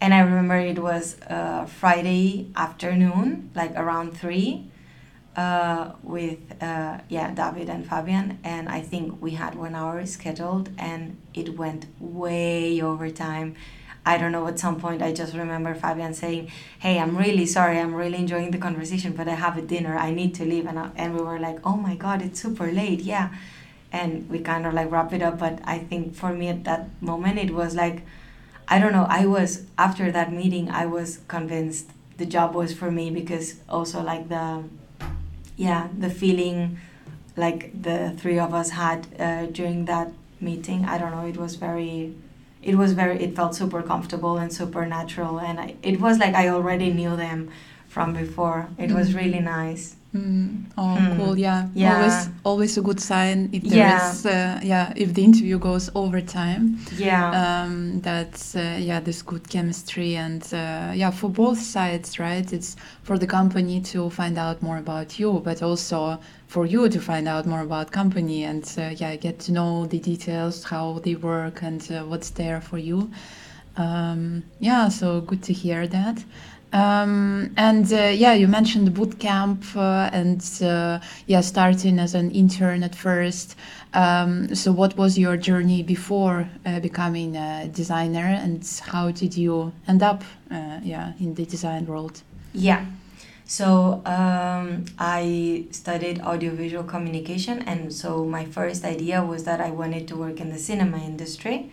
And 0.00 0.12
I 0.12 0.20
remember 0.20 0.56
it 0.56 0.80
was 0.80 1.20
uh, 1.22 1.64
Friday 1.66 2.50
afternoon, 2.56 3.50
like 3.54 3.72
around 3.76 4.16
three, 4.16 4.70
uh, 5.36 5.92
with 6.02 6.40
uh, 6.60 6.98
yeah 7.08 7.28
David 7.32 7.68
and 7.68 7.86
Fabian, 7.88 8.38
and 8.42 8.68
I 8.68 8.80
think 8.80 9.22
we 9.22 9.32
had 9.42 9.54
one 9.54 9.74
hour 9.76 10.04
scheduled, 10.06 10.70
and 10.76 11.16
it 11.34 11.56
went 11.56 11.86
way 12.00 12.82
over 12.82 13.08
time. 13.10 13.54
I 14.08 14.16
don't 14.16 14.32
know, 14.32 14.46
at 14.46 14.58
some 14.58 14.80
point 14.80 15.02
I 15.02 15.12
just 15.12 15.34
remember 15.34 15.74
Fabian 15.74 16.14
saying, 16.14 16.50
Hey, 16.78 16.98
I'm 16.98 17.14
really 17.14 17.44
sorry, 17.44 17.78
I'm 17.78 17.94
really 17.94 18.16
enjoying 18.16 18.50
the 18.52 18.56
conversation, 18.56 19.12
but 19.12 19.28
I 19.28 19.34
have 19.34 19.58
a 19.58 19.60
dinner, 19.60 19.98
I 19.98 20.12
need 20.12 20.34
to 20.36 20.46
leave. 20.46 20.64
And, 20.64 20.78
I, 20.78 20.90
and 20.96 21.14
we 21.14 21.20
were 21.20 21.38
like, 21.38 21.58
Oh 21.62 21.76
my 21.76 21.94
God, 21.94 22.22
it's 22.22 22.40
super 22.40 22.72
late, 22.72 23.00
yeah. 23.00 23.28
And 23.92 24.30
we 24.30 24.38
kind 24.38 24.64
of 24.66 24.72
like 24.72 24.90
wrap 24.90 25.12
it 25.12 25.20
up. 25.20 25.38
But 25.38 25.60
I 25.64 25.80
think 25.80 26.14
for 26.14 26.32
me 26.32 26.48
at 26.48 26.64
that 26.64 26.88
moment, 27.02 27.38
it 27.38 27.50
was 27.50 27.74
like, 27.74 28.00
I 28.66 28.78
don't 28.78 28.92
know, 28.92 29.06
I 29.10 29.26
was, 29.26 29.66
after 29.76 30.10
that 30.10 30.32
meeting, 30.32 30.70
I 30.70 30.86
was 30.86 31.20
convinced 31.28 31.90
the 32.16 32.24
job 32.24 32.54
was 32.54 32.72
for 32.72 32.90
me 32.90 33.10
because 33.10 33.56
also 33.68 34.02
like 34.02 34.30
the, 34.30 34.64
yeah, 35.58 35.88
the 35.98 36.08
feeling 36.08 36.78
like 37.36 37.82
the 37.82 38.14
three 38.16 38.38
of 38.38 38.54
us 38.54 38.70
had 38.70 39.06
uh, 39.20 39.46
during 39.46 39.84
that 39.84 40.12
meeting, 40.40 40.86
I 40.86 40.96
don't 40.96 41.10
know, 41.10 41.26
it 41.26 41.36
was 41.36 41.56
very 41.56 42.14
it 42.62 42.76
was 42.76 42.92
very 42.92 43.22
it 43.22 43.36
felt 43.36 43.54
super 43.54 43.82
comfortable 43.82 44.38
and 44.38 44.52
super 44.52 44.86
natural. 44.86 45.38
And 45.40 45.60
I, 45.60 45.74
it 45.82 46.00
was 46.00 46.18
like 46.18 46.34
i 46.34 46.48
already 46.48 46.92
knew 46.92 47.16
them 47.16 47.50
from 47.88 48.12
before. 48.12 48.68
It 48.78 48.90
mm. 48.90 48.96
was 48.96 49.14
really 49.14 49.40
nice 49.40 49.96
mm. 50.14 50.64
oh 50.76 50.94
hmm. 50.94 51.16
cool 51.16 51.38
yeah. 51.38 51.68
yeah 51.74 51.96
always 51.96 52.28
always 52.44 52.78
a 52.78 52.82
good 52.82 53.00
sign 53.00 53.50
if 53.52 53.62
there 53.62 53.78
yeah. 53.78 54.10
is 54.10 54.26
uh, 54.26 54.60
yeah 54.62 54.92
if 54.96 55.14
the 55.14 55.22
interview 55.22 55.58
goes 55.58 55.90
over 55.94 56.20
time 56.20 56.78
yeah 56.96 57.62
um 57.62 58.00
that's 58.00 58.56
uh, 58.56 58.78
yeah 58.80 59.00
this 59.00 59.22
good 59.22 59.48
chemistry 59.48 60.16
and 60.16 60.42
uh, 60.54 60.92
yeah 60.94 61.10
for 61.10 61.28
both 61.28 61.60
sides 61.60 62.18
right 62.18 62.52
it's 62.52 62.76
for 63.02 63.18
the 63.18 63.26
company 63.26 63.80
to 63.80 64.08
find 64.10 64.38
out 64.38 64.62
more 64.62 64.78
about 64.78 65.18
you 65.18 65.40
but 65.44 65.62
also 65.62 66.18
for 66.46 66.64
you 66.64 66.88
to 66.88 67.00
find 67.00 67.28
out 67.28 67.46
more 67.46 67.60
about 67.60 67.90
company 67.90 68.44
and 68.44 68.74
uh, 68.78 68.90
yeah 68.96 69.14
get 69.16 69.38
to 69.38 69.52
know 69.52 69.86
the 69.86 69.98
details 69.98 70.64
how 70.64 70.98
they 71.00 71.14
work 71.14 71.62
and 71.62 71.90
uh, 71.92 72.02
what's 72.04 72.30
there 72.30 72.60
for 72.60 72.78
you 72.78 73.10
um, 73.76 74.42
yeah 74.58 74.88
so 74.88 75.20
good 75.20 75.42
to 75.42 75.52
hear 75.52 75.86
that 75.86 76.24
um, 76.72 77.50
and 77.56 77.92
uh, 77.92 78.12
yeah 78.14 78.32
you 78.32 78.48
mentioned 78.48 78.92
boot 78.94 79.18
camp 79.18 79.64
uh, 79.76 80.10
and 80.12 80.42
uh, 80.62 80.98
yeah 81.26 81.40
starting 81.40 81.98
as 81.98 82.14
an 82.14 82.30
intern 82.30 82.82
at 82.82 82.94
first. 82.94 83.56
Um, 83.94 84.54
so 84.54 84.70
what 84.70 84.96
was 84.96 85.18
your 85.18 85.36
journey 85.36 85.82
before 85.82 86.48
uh, 86.66 86.80
becoming 86.80 87.36
a 87.36 87.68
designer 87.72 88.26
and 88.26 88.62
how 88.86 89.10
did 89.10 89.36
you 89.36 89.72
end 89.86 90.02
up 90.02 90.22
yeah 90.82 91.12
in 91.20 91.34
the 91.34 91.44
design 91.44 91.86
world? 91.86 92.22
Yeah. 92.52 92.84
So 93.48 94.02
um, 94.04 94.84
I 94.98 95.64
studied 95.70 96.20
audiovisual 96.20 96.84
communication, 96.84 97.62
and 97.62 97.90
so 97.90 98.26
my 98.26 98.44
first 98.44 98.84
idea 98.84 99.24
was 99.24 99.44
that 99.44 99.58
I 99.58 99.70
wanted 99.70 100.06
to 100.08 100.16
work 100.16 100.38
in 100.38 100.50
the 100.50 100.58
cinema 100.58 100.98
industry. 100.98 101.70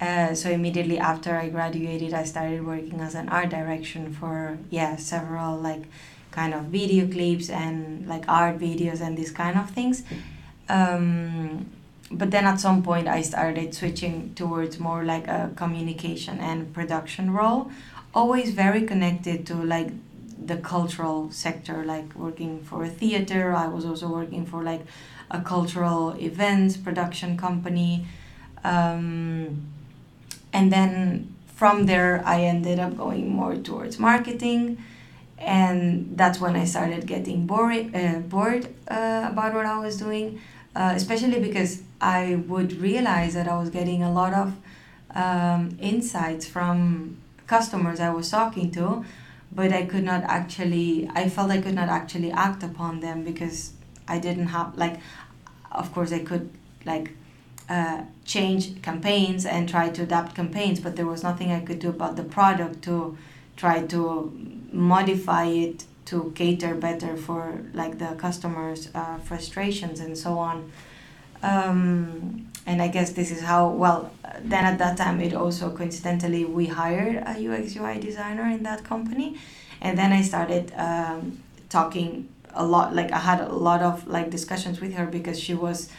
Uh, 0.00 0.32
so 0.34 0.50
immediately 0.50 0.98
after 0.98 1.36
I 1.36 1.48
graduated, 1.48 2.14
I 2.14 2.24
started 2.24 2.64
working 2.64 3.00
as 3.00 3.14
an 3.14 3.28
art 3.28 3.50
direction 3.50 4.12
for 4.12 4.58
yeah 4.70 4.96
several 4.96 5.56
like 5.56 5.84
kind 6.30 6.54
of 6.54 6.64
video 6.64 7.08
clips 7.08 7.50
and 7.50 8.06
like 8.06 8.24
art 8.28 8.58
videos 8.58 9.00
and 9.00 9.16
these 9.16 9.32
kind 9.32 9.58
of 9.58 9.70
things. 9.70 10.04
Um, 10.68 11.66
but 12.10 12.30
then 12.30 12.44
at 12.44 12.60
some 12.60 12.82
point, 12.82 13.08
I 13.08 13.22
started 13.22 13.74
switching 13.74 14.34
towards 14.34 14.78
more 14.78 15.04
like 15.04 15.26
a 15.28 15.50
communication 15.56 16.38
and 16.38 16.72
production 16.72 17.32
role, 17.32 17.70
always 18.14 18.52
very 18.52 18.82
connected 18.82 19.46
to 19.46 19.54
like 19.54 19.90
the 20.46 20.56
cultural 20.56 21.30
sector, 21.30 21.84
like 21.84 22.14
working 22.14 22.62
for 22.62 22.84
a 22.84 22.88
theater. 22.88 23.52
I 23.52 23.66
was 23.66 23.84
also 23.84 24.08
working 24.08 24.46
for 24.46 24.62
like 24.62 24.82
a 25.30 25.40
cultural 25.40 26.10
events 26.12 26.76
production 26.76 27.36
company. 27.36 28.06
Um, 28.64 29.68
and 30.58 30.72
then 30.72 31.34
from 31.46 31.86
there, 31.86 32.22
I 32.24 32.42
ended 32.42 32.78
up 32.78 32.96
going 32.96 33.28
more 33.30 33.54
towards 33.56 33.98
marketing. 33.98 34.78
And 35.38 36.16
that's 36.16 36.40
when 36.40 36.56
I 36.56 36.64
started 36.64 37.06
getting 37.06 37.46
bored, 37.46 37.94
uh, 37.94 38.18
bored 38.34 38.64
uh, 38.88 39.28
about 39.32 39.54
what 39.54 39.66
I 39.66 39.78
was 39.78 39.96
doing, 39.96 40.40
uh, 40.74 40.92
especially 40.96 41.40
because 41.48 41.82
I 42.00 42.42
would 42.48 42.72
realize 42.88 43.34
that 43.34 43.46
I 43.46 43.56
was 43.62 43.70
getting 43.70 44.02
a 44.02 44.12
lot 44.12 44.32
of 44.34 44.48
um, 45.14 45.78
insights 45.80 46.44
from 46.46 47.18
customers 47.46 48.00
I 48.00 48.10
was 48.10 48.30
talking 48.30 48.72
to 48.72 49.04
but 49.50 49.72
I 49.72 49.84
could 49.86 50.04
not 50.04 50.24
actually, 50.24 51.08
I 51.14 51.28
felt 51.28 51.50
I 51.50 51.60
could 51.60 51.74
not 51.74 51.88
actually 51.88 52.30
act 52.30 52.62
upon 52.62 53.00
them 53.00 53.24
because 53.24 53.72
I 54.06 54.18
didn't 54.18 54.48
have, 54.48 54.76
like, 54.76 55.00
of 55.72 55.92
course, 55.92 56.12
I 56.12 56.20
could, 56.20 56.50
like, 56.84 57.12
uh, 57.68 58.02
change 58.24 58.80
campaigns 58.82 59.44
and 59.44 59.68
try 59.68 59.90
to 59.90 60.02
adapt 60.02 60.34
campaigns, 60.34 60.80
but 60.80 60.96
there 60.96 61.06
was 61.06 61.22
nothing 61.22 61.52
I 61.52 61.60
could 61.60 61.78
do 61.78 61.90
about 61.90 62.16
the 62.16 62.24
product 62.24 62.82
to 62.84 63.16
try 63.56 63.86
to 63.86 64.32
modify 64.72 65.46
it 65.46 65.84
to 66.06 66.32
cater 66.34 66.74
better 66.74 67.16
for 67.16 67.60
like 67.74 67.98
the 67.98 68.14
customers' 68.16 68.88
uh, 68.94 69.18
frustrations 69.18 70.00
and 70.00 70.16
so 70.16 70.38
on. 70.38 70.72
Um, 71.42 72.48
and 72.66 72.82
I 72.82 72.88
guess 72.88 73.12
this 73.12 73.30
is 73.30 73.42
how 73.42 73.68
well 73.68 74.12
then 74.40 74.64
at 74.64 74.78
that 74.78 74.96
time 74.96 75.20
it 75.20 75.34
also 75.34 75.70
coincidentally 75.70 76.44
we 76.44 76.66
hired 76.66 77.16
a 77.16 77.34
UX 77.48 77.76
UI 77.76 77.98
designer 77.98 78.46
in 78.48 78.62
that 78.62 78.84
company, 78.84 79.36
and 79.80 79.98
then 79.98 80.12
I 80.12 80.22
started 80.22 80.72
um, 80.76 81.42
talking 81.68 82.28
a 82.54 82.64
lot 82.64 82.94
like 82.94 83.12
I 83.12 83.18
had 83.18 83.40
a 83.40 83.52
lot 83.52 83.82
of 83.82 84.06
like 84.08 84.30
discussions 84.30 84.80
with 84.80 84.94
her 84.94 85.06
because 85.06 85.38
she 85.38 85.54
was 85.54 85.90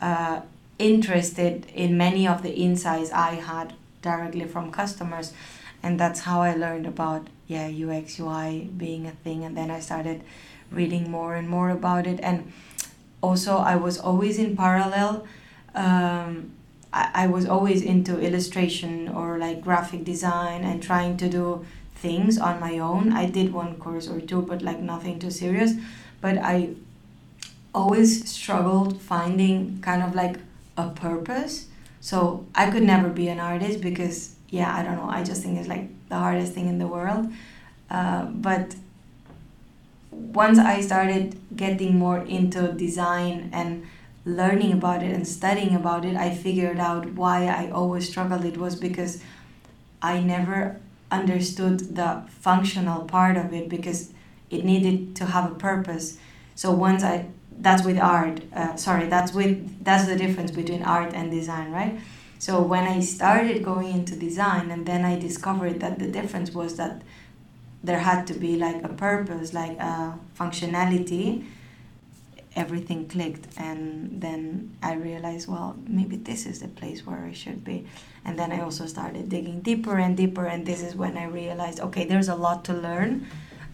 uh, 0.00 0.40
interested 0.80 1.66
in 1.74 1.96
many 1.96 2.26
of 2.26 2.42
the 2.42 2.54
insights 2.54 3.12
I 3.12 3.34
had 3.34 3.74
directly 4.02 4.46
from 4.46 4.70
customers, 4.70 5.32
and 5.82 6.00
that's 6.00 6.20
how 6.20 6.42
I 6.42 6.54
learned 6.54 6.86
about 6.86 7.28
yeah 7.46 7.68
UX 7.68 8.18
UI 8.18 8.70
being 8.76 9.06
a 9.06 9.12
thing, 9.12 9.44
and 9.44 9.56
then 9.56 9.70
I 9.70 9.80
started 9.80 10.22
reading 10.70 11.10
more 11.10 11.34
and 11.34 11.48
more 11.48 11.70
about 11.70 12.06
it 12.06 12.20
and 12.22 12.52
also 13.20 13.56
I 13.56 13.74
was 13.74 13.98
always 13.98 14.38
in 14.38 14.56
parallel 14.56 15.26
um, 15.74 16.52
I, 16.92 17.10
I 17.14 17.26
was 17.26 17.46
always 17.46 17.82
into 17.82 18.18
illustration 18.18 19.08
or 19.08 19.38
like 19.38 19.62
graphic 19.62 20.04
design 20.04 20.64
and 20.64 20.82
trying 20.82 21.16
to 21.18 21.28
do 21.28 21.64
things 21.94 22.38
on 22.38 22.60
my 22.60 22.78
own. 22.78 23.12
I 23.12 23.26
did 23.26 23.52
one 23.52 23.76
course 23.76 24.08
or 24.08 24.20
two, 24.20 24.42
but 24.42 24.62
like 24.62 24.80
nothing 24.80 25.18
too 25.18 25.30
serious. 25.30 25.72
But 26.20 26.38
I 26.38 26.70
always 27.74 28.28
struggled 28.28 29.00
finding 29.00 29.80
kind 29.80 30.02
of 30.02 30.14
like 30.14 30.38
a 30.86 30.90
purpose. 30.94 31.66
So 32.00 32.46
I 32.54 32.70
could 32.70 32.82
never 32.82 33.08
be 33.08 33.28
an 33.28 33.40
artist 33.40 33.80
because, 33.80 34.34
yeah, 34.48 34.74
I 34.74 34.82
don't 34.82 34.96
know, 34.96 35.10
I 35.10 35.22
just 35.22 35.42
think 35.42 35.58
it's 35.58 35.68
like 35.68 35.88
the 36.08 36.16
hardest 36.16 36.52
thing 36.54 36.68
in 36.68 36.78
the 36.78 36.86
world. 36.86 37.30
Uh, 37.90 38.24
but 38.24 38.74
once 40.10 40.58
I 40.58 40.80
started 40.80 41.38
getting 41.56 41.98
more 41.98 42.18
into 42.18 42.72
design 42.72 43.50
and 43.52 43.86
learning 44.24 44.72
about 44.72 45.02
it 45.02 45.12
and 45.12 45.26
studying 45.26 45.74
about 45.74 46.04
it, 46.04 46.16
I 46.16 46.34
figured 46.34 46.78
out 46.78 47.12
why 47.14 47.46
I 47.46 47.70
always 47.70 48.08
struggled. 48.08 48.44
It 48.44 48.56
was 48.56 48.76
because 48.76 49.22
I 50.02 50.20
never 50.20 50.80
understood 51.10 51.96
the 51.96 52.22
functional 52.28 53.04
part 53.04 53.36
of 53.36 53.52
it 53.52 53.68
because 53.68 54.12
it 54.50 54.64
needed 54.64 55.16
to 55.16 55.26
have 55.26 55.50
a 55.50 55.54
purpose. 55.54 56.18
So 56.54 56.70
once 56.72 57.02
I 57.02 57.26
that's 57.60 57.84
with 57.84 57.98
art. 57.98 58.40
Uh, 58.54 58.76
sorry, 58.76 59.06
that's 59.08 59.32
with 59.32 59.84
that's 59.84 60.06
the 60.06 60.16
difference 60.16 60.50
between 60.50 60.82
art 60.82 61.12
and 61.14 61.30
design, 61.30 61.72
right? 61.72 61.98
So 62.38 62.60
when 62.62 62.84
I 62.84 63.00
started 63.00 63.62
going 63.62 63.92
into 63.92 64.16
design, 64.16 64.70
and 64.70 64.86
then 64.86 65.04
I 65.04 65.18
discovered 65.18 65.80
that 65.80 65.98
the 65.98 66.08
difference 66.08 66.52
was 66.52 66.76
that 66.76 67.02
there 67.82 68.00
had 68.00 68.26
to 68.28 68.34
be 68.34 68.56
like 68.56 68.82
a 68.82 68.88
purpose, 68.88 69.52
like 69.52 69.78
a 69.78 70.18
functionality 70.38 71.44
everything 72.56 73.08
clicked 73.08 73.46
and 73.56 74.20
then 74.20 74.76
i 74.82 74.92
realized 74.94 75.46
well 75.46 75.76
maybe 75.86 76.16
this 76.16 76.46
is 76.46 76.58
the 76.60 76.68
place 76.68 77.06
where 77.06 77.24
i 77.24 77.32
should 77.32 77.62
be 77.64 77.86
and 78.24 78.36
then 78.38 78.50
i 78.50 78.60
also 78.60 78.86
started 78.86 79.28
digging 79.28 79.60
deeper 79.60 79.98
and 79.98 80.16
deeper 80.16 80.46
and 80.46 80.66
this 80.66 80.82
is 80.82 80.96
when 80.96 81.16
i 81.16 81.24
realized 81.24 81.78
okay 81.78 82.04
there's 82.04 82.28
a 82.28 82.34
lot 82.34 82.64
to 82.64 82.72
learn 82.72 83.24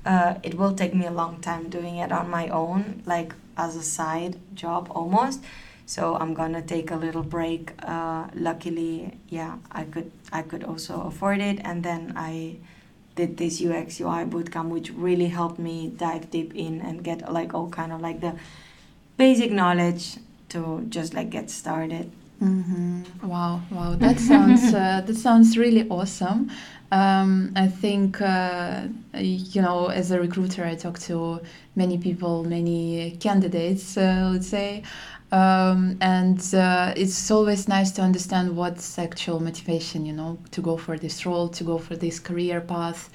uh, 0.06 0.34
it 0.42 0.54
will 0.54 0.74
take 0.74 0.94
me 0.94 1.06
a 1.06 1.10
long 1.10 1.40
time 1.40 1.68
doing 1.68 1.96
it 1.96 2.12
on 2.12 2.30
my 2.30 2.48
own 2.48 3.02
like 3.06 3.34
as 3.56 3.76
a 3.76 3.82
side 3.82 4.36
job 4.54 4.88
almost 4.90 5.42
so 5.86 6.16
i'm 6.16 6.34
gonna 6.34 6.62
take 6.62 6.90
a 6.90 6.96
little 6.96 7.22
break 7.22 7.72
uh, 7.84 8.26
luckily 8.34 9.18
yeah 9.28 9.56
i 9.72 9.84
could 9.84 10.10
i 10.32 10.42
could 10.42 10.64
also 10.64 11.02
afford 11.02 11.40
it 11.40 11.58
and 11.64 11.82
then 11.82 12.12
i 12.16 12.56
did 13.14 13.36
this 13.36 13.60
ux 13.62 14.00
ui 14.00 14.24
bootcamp 14.24 14.68
which 14.68 14.90
really 14.90 15.28
helped 15.28 15.58
me 15.58 15.88
dive 15.96 16.30
deep 16.30 16.54
in 16.54 16.80
and 16.80 17.02
get 17.02 17.32
like 17.32 17.54
all 17.54 17.68
kind 17.68 17.92
of 17.92 18.00
like 18.00 18.20
the 18.20 18.34
basic 19.16 19.50
knowledge 19.50 20.18
to 20.48 20.84
just 20.88 21.14
like 21.14 21.30
get 21.30 21.50
started. 21.50 22.10
Mm-hmm. 22.42 23.26
Wow, 23.26 23.62
wow, 23.70 23.94
that 23.94 24.20
sounds 24.20 24.74
uh, 24.74 25.02
that 25.06 25.16
sounds 25.16 25.56
really 25.56 25.88
awesome. 25.88 26.50
Um, 26.92 27.52
I 27.56 27.66
think 27.66 28.20
uh, 28.20 28.82
you 29.14 29.60
know, 29.60 29.88
as 29.88 30.10
a 30.10 30.20
recruiter, 30.20 30.64
I 30.64 30.76
talk 30.76 30.98
to 31.00 31.40
many 31.74 31.98
people, 31.98 32.44
many 32.44 33.16
candidates, 33.18 33.96
uh, 33.96 34.30
let's 34.32 34.46
say, 34.46 34.82
um, 35.32 35.98
and 36.00 36.40
uh, 36.54 36.94
it's 36.96 37.30
always 37.30 37.66
nice 37.66 37.90
to 37.92 38.02
understand 38.02 38.56
what's 38.56 38.98
actual 38.98 39.40
motivation, 39.40 40.06
you 40.06 40.12
know, 40.12 40.38
to 40.52 40.60
go 40.60 40.76
for 40.76 40.96
this 40.96 41.26
role, 41.26 41.48
to 41.48 41.64
go 41.64 41.78
for 41.78 41.96
this 41.96 42.20
career 42.20 42.60
path. 42.60 43.10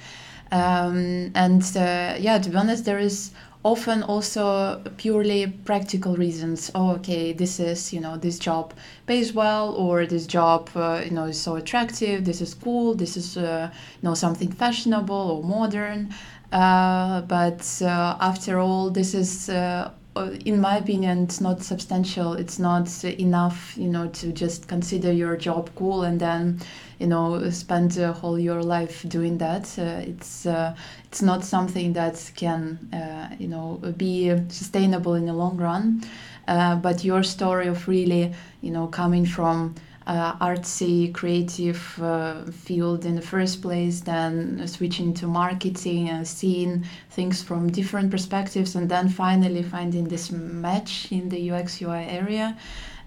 Um, 0.50 1.32
and 1.34 1.62
uh, 1.76 2.16
yeah, 2.18 2.38
to 2.38 2.50
be 2.50 2.56
honest, 2.56 2.84
there 2.84 2.98
is 2.98 3.32
often 3.64 4.02
also 4.02 4.82
purely 4.96 5.46
practical 5.46 6.16
reasons. 6.16 6.70
Oh 6.74 6.92
okay 6.96 7.32
this 7.32 7.60
is 7.60 7.92
you 7.92 8.00
know 8.00 8.16
this 8.16 8.38
job 8.38 8.74
pays 9.06 9.32
well 9.32 9.74
or 9.74 10.06
this 10.06 10.26
job 10.26 10.70
uh, 10.74 11.02
you 11.04 11.12
know 11.12 11.24
is 11.24 11.40
so 11.40 11.56
attractive 11.56 12.24
this 12.24 12.40
is 12.40 12.54
cool 12.54 12.94
this 12.94 13.16
is 13.16 13.36
uh, 13.36 13.70
you 13.72 14.08
know 14.08 14.14
something 14.14 14.50
fashionable 14.50 15.14
or 15.14 15.42
modern. 15.44 16.12
Uh, 16.52 17.22
but 17.22 17.62
uh, 17.82 18.16
after 18.20 18.58
all 18.58 18.90
this 18.90 19.14
is 19.14 19.48
uh, 19.48 19.90
in 20.14 20.60
my 20.60 20.76
opinion, 20.76 21.24
it's 21.24 21.40
not 21.40 21.62
substantial. 21.62 22.34
It's 22.34 22.58
not 22.58 23.04
enough, 23.04 23.74
you 23.76 23.88
know, 23.88 24.08
to 24.08 24.32
just 24.32 24.68
consider 24.68 25.10
your 25.10 25.36
job 25.36 25.70
cool 25.74 26.02
and 26.02 26.20
then, 26.20 26.60
you 26.98 27.06
know, 27.06 27.48
spend 27.50 27.98
uh, 27.98 28.12
whole 28.12 28.38
your 28.38 28.62
life 28.62 29.08
doing 29.08 29.38
that. 29.38 29.78
Uh, 29.78 30.02
it's 30.06 30.44
uh, 30.44 30.74
it's 31.04 31.22
not 31.22 31.44
something 31.44 31.94
that 31.94 32.30
can, 32.36 32.78
uh, 32.92 33.34
you 33.38 33.48
know, 33.48 33.80
be 33.96 34.28
sustainable 34.48 35.14
in 35.14 35.26
the 35.26 35.32
long 35.32 35.56
run. 35.56 36.02
Uh, 36.46 36.76
but 36.76 37.04
your 37.04 37.22
story 37.22 37.68
of 37.68 37.88
really, 37.88 38.34
you 38.60 38.70
know, 38.70 38.88
coming 38.88 39.24
from 39.24 39.74
uh, 40.06 40.36
artsy, 40.38 41.12
creative 41.12 42.00
uh, 42.02 42.44
field 42.46 43.04
in 43.04 43.14
the 43.14 43.22
first 43.22 43.62
place, 43.62 44.00
then 44.00 44.66
switching 44.66 45.14
to 45.14 45.26
marketing 45.26 46.08
and 46.08 46.26
seeing 46.26 46.84
things 47.10 47.42
from 47.42 47.70
different 47.70 48.10
perspectives, 48.10 48.74
and 48.74 48.88
then 48.88 49.08
finally 49.08 49.62
finding 49.62 50.08
this 50.08 50.30
match 50.30 51.10
in 51.12 51.28
the 51.28 51.50
UX 51.50 51.80
UI 51.80 52.04
area. 52.04 52.56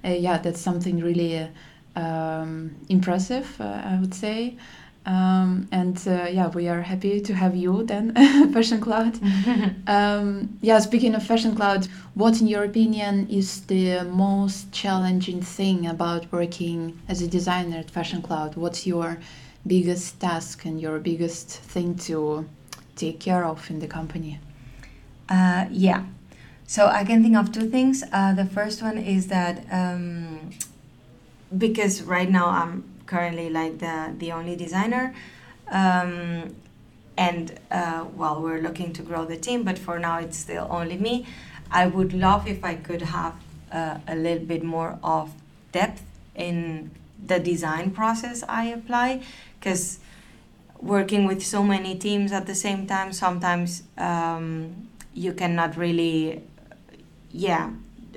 Uh, 0.03 0.09
yeah, 0.09 0.37
that's 0.37 0.61
something 0.61 0.99
really 0.99 1.47
um, 1.95 2.75
impressive, 2.89 3.59
uh, 3.59 3.81
I 3.83 3.97
would 3.99 4.13
say. 4.13 4.57
Um, 5.05 5.67
and 5.71 6.01
uh, 6.07 6.27
yeah, 6.31 6.47
we 6.47 6.67
are 6.67 6.81
happy 6.81 7.21
to 7.21 7.33
have 7.35 7.55
you 7.55 7.83
then, 7.83 8.13
Fashion 8.53 8.81
Cloud. 8.81 9.19
um, 9.87 10.57
yeah, 10.61 10.79
speaking 10.79 11.13
of 11.13 11.23
Fashion 11.23 11.55
Cloud, 11.55 11.87
what 12.15 12.41
in 12.41 12.47
your 12.47 12.63
opinion 12.63 13.27
is 13.29 13.61
the 13.67 14.03
most 14.03 14.71
challenging 14.71 15.41
thing 15.41 15.85
about 15.85 16.31
working 16.31 16.99
as 17.07 17.21
a 17.21 17.27
designer 17.27 17.77
at 17.77 17.91
Fashion 17.91 18.21
Cloud? 18.23 18.55
What's 18.55 18.87
your 18.87 19.19
biggest 19.67 20.19
task 20.19 20.65
and 20.65 20.81
your 20.81 20.97
biggest 20.99 21.49
thing 21.49 21.95
to 21.95 22.47
take 22.95 23.19
care 23.19 23.45
of 23.45 23.69
in 23.69 23.79
the 23.79 23.87
company? 23.87 24.39
Uh, 25.29 25.65
yeah. 25.69 26.05
So 26.65 26.87
I 26.87 27.03
can 27.03 27.21
think 27.21 27.35
of 27.35 27.51
two 27.51 27.69
things. 27.69 28.03
Uh, 28.11 28.33
the 28.33 28.45
first 28.45 28.81
one 28.81 28.97
is 28.97 29.27
that 29.27 29.65
um, 29.71 30.49
because 31.55 32.01
right 32.01 32.29
now 32.29 32.47
I'm 32.47 32.94
currently 33.05 33.49
like 33.49 33.79
the 33.79 34.13
the 34.17 34.31
only 34.31 34.55
designer, 34.55 35.13
um, 35.71 36.55
and 37.17 37.59
uh, 37.71 38.05
well, 38.15 38.41
we're 38.41 38.61
looking 38.61 38.93
to 38.93 39.01
grow 39.01 39.25
the 39.25 39.37
team, 39.37 39.63
but 39.63 39.77
for 39.77 39.99
now 39.99 40.19
it's 40.19 40.37
still 40.37 40.67
only 40.69 40.97
me. 40.97 41.25
I 41.71 41.87
would 41.87 42.13
love 42.13 42.47
if 42.47 42.63
I 42.63 42.75
could 42.75 43.01
have 43.01 43.33
uh, 43.71 43.97
a 44.07 44.15
little 44.15 44.45
bit 44.45 44.63
more 44.63 44.99
of 45.03 45.31
depth 45.71 46.03
in 46.35 46.91
the 47.25 47.39
design 47.39 47.91
process 47.91 48.43
I 48.47 48.65
apply, 48.65 49.21
because 49.59 49.99
working 50.79 51.25
with 51.25 51.43
so 51.43 51.63
many 51.63 51.95
teams 51.95 52.31
at 52.31 52.45
the 52.45 52.55
same 52.55 52.85
time, 52.85 53.13
sometimes 53.13 53.83
um, 53.97 54.87
you 55.13 55.33
cannot 55.33 55.77
really, 55.77 56.43
yeah, 57.31 57.71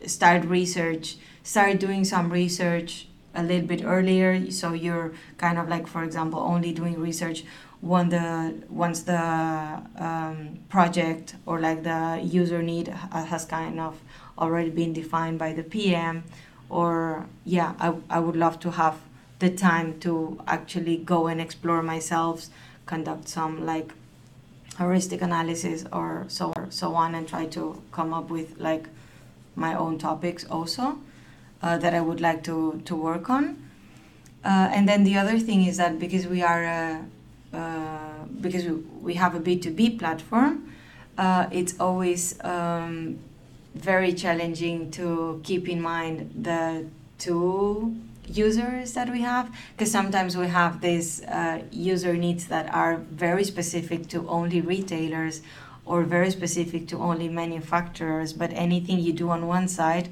start 0.07 0.45
research, 0.45 1.17
start 1.43 1.81
doing 1.81 2.05
some 2.05 2.31
research 2.31 3.08
a 3.39 3.43
little 3.43 3.67
bit 3.67 3.83
earlier. 3.85 4.51
So 4.51 4.73
you're 4.73 5.13
kind 5.39 5.59
of 5.59 5.69
like, 5.69 5.87
for 5.87 6.03
example, 6.03 6.41
only 6.41 6.73
doing 6.73 7.01
research 7.01 7.45
when 7.81 8.09
the 8.09 8.55
once 8.69 9.03
the 9.03 9.81
um, 9.97 10.59
project 10.69 11.37
or 11.47 11.61
like 11.61 11.85
the 11.85 12.21
user 12.23 12.61
need 12.61 12.89
has 12.89 13.45
kind 13.45 13.79
of 13.79 14.01
already 14.37 14.71
been 14.71 14.93
defined 14.93 15.39
by 15.39 15.53
the 15.53 15.63
PM. 15.63 16.25
Or 16.69 17.27
yeah, 17.45 17.75
I, 17.79 17.95
I 18.11 18.19
would 18.19 18.37
love 18.37 18.59
to 18.61 18.73
have 18.73 18.97
the 19.39 19.51
time 19.51 20.01
to 20.01 20.41
actually 20.47 20.97
go 20.97 21.29
and 21.29 21.41
explore 21.41 21.83
myself, 21.83 22.47
conduct 22.87 23.29
some 23.29 23.65
like 23.65 23.93
heuristic 24.77 25.23
analysis 25.23 25.85
or 25.93 26.25
so 26.29 26.53
so 26.71 26.95
on, 26.95 27.15
and 27.15 27.29
try 27.29 27.47
to 27.47 27.81
come 27.93 28.13
up 28.13 28.29
with 28.31 28.59
like 28.59 28.89
my 29.55 29.75
own 29.75 29.99
topics 29.99 30.45
also 30.45 30.99
uh, 31.63 31.79
that 31.79 31.95
I 31.95 32.01
would 32.01 32.21
like 32.21 32.43
to 32.45 32.81
to 32.85 32.97
work 32.97 33.31
on. 33.31 33.69
Uh, 34.45 34.71
and 34.73 34.89
then 34.89 35.05
the 35.05 35.17
other 35.17 35.39
thing 35.39 35.65
is 35.65 35.77
that 35.79 35.99
because 35.99 36.27
we 36.27 36.43
are 36.43 36.65
a, 36.65 37.05
uh, 37.53 38.25
because 38.41 38.65
we, 38.65 38.73
we 39.03 39.15
have 39.15 39.35
a 39.35 39.41
B2B 39.41 39.99
platform, 39.99 40.73
uh, 41.19 41.49
it's 41.51 41.79
always 41.81 42.43
um, 42.45 43.19
very 43.75 44.13
challenging 44.13 44.91
to 44.93 45.41
keep 45.43 45.69
in 45.69 45.81
mind 45.81 46.31
the 46.35 46.87
two 47.19 47.97
users 48.27 48.93
that 48.93 49.11
we 49.11 49.23
have 49.23 49.51
because 49.73 49.91
sometimes 49.91 50.37
we 50.37 50.47
have 50.47 50.81
these 50.81 51.25
uh, 51.25 51.63
user 51.71 52.15
needs 52.15 52.47
that 52.47 52.73
are 52.73 52.97
very 52.97 53.43
specific 53.43 54.07
to 54.09 54.29
only 54.29 54.61
retailers 54.61 55.41
or 55.87 56.03
very 56.03 56.31
specific 56.31 56.87
to 56.89 56.99
only 56.99 57.29
manufacturers 57.29 58.33
but 58.33 58.53
anything 58.53 58.99
you 58.99 59.13
do 59.13 59.31
on 59.31 59.47
one 59.47 59.67
side 59.67 60.09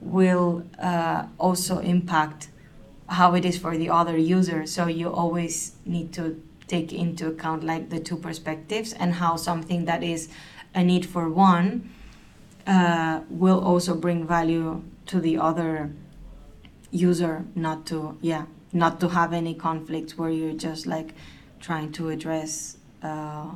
will 0.00 0.64
uh, 0.80 1.26
also 1.38 1.78
impact 1.78 2.48
how 3.08 3.34
it 3.34 3.44
is 3.44 3.56
for 3.58 3.76
the 3.76 3.88
other 3.90 4.16
user. 4.16 4.66
So 4.66 4.86
you 4.86 5.10
always 5.12 5.76
need 5.84 6.12
to 6.14 6.40
take 6.66 6.92
into 6.92 7.28
account 7.28 7.64
like 7.64 7.88
the 7.90 7.98
two 8.00 8.16
perspectives 8.16 8.92
and 8.92 9.14
how 9.14 9.36
something 9.36 9.86
that 9.86 10.02
is 10.02 10.28
a 10.74 10.84
need 10.84 11.06
for 11.06 11.28
one 11.30 11.90
uh, 12.66 13.20
will 13.30 13.58
also 13.64 13.94
bring 13.94 14.26
value 14.26 14.82
to 15.06 15.20
the 15.20 15.38
other 15.38 15.90
user 16.90 17.44
not 17.54 17.86
to 17.86 18.16
yeah 18.20 18.44
not 18.72 19.00
to 19.00 19.08
have 19.08 19.32
any 19.32 19.54
conflicts 19.54 20.16
where 20.18 20.30
you're 20.30 20.52
just 20.52 20.86
like 20.86 21.14
trying 21.60 21.90
to 21.92 22.08
address 22.10 22.76
uh, 23.02 23.46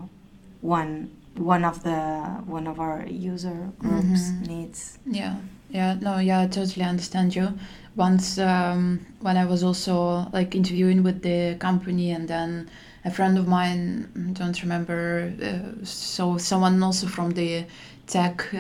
one 0.60 1.10
one 1.36 1.64
of 1.64 1.82
the 1.82 1.98
one 2.46 2.66
of 2.66 2.80
our 2.80 3.06
user 3.06 3.70
groups 3.78 4.30
Mhm. 4.30 4.46
needs. 4.46 4.98
Yeah, 5.06 5.36
yeah, 5.72 5.94
no, 6.00 6.18
yeah, 6.18 6.40
I 6.42 6.46
totally 6.46 6.84
understand 6.84 7.34
you. 7.34 7.48
Once, 7.96 8.38
um, 8.38 9.04
when 9.20 9.36
I 9.36 9.44
was 9.44 9.62
also 9.62 10.28
like 10.32 10.54
interviewing 10.54 11.02
with 11.02 11.22
the 11.22 11.56
company, 11.58 12.10
and 12.10 12.28
then 12.28 12.70
a 13.04 13.10
friend 13.10 13.38
of 13.38 13.48
mine, 13.48 14.32
don't 14.34 14.60
remember, 14.62 15.32
uh, 15.42 15.84
so 15.84 16.38
someone 16.38 16.82
also 16.82 17.06
from 17.06 17.30
the 17.30 17.64
tech 18.06 18.46
uh, 18.54 18.58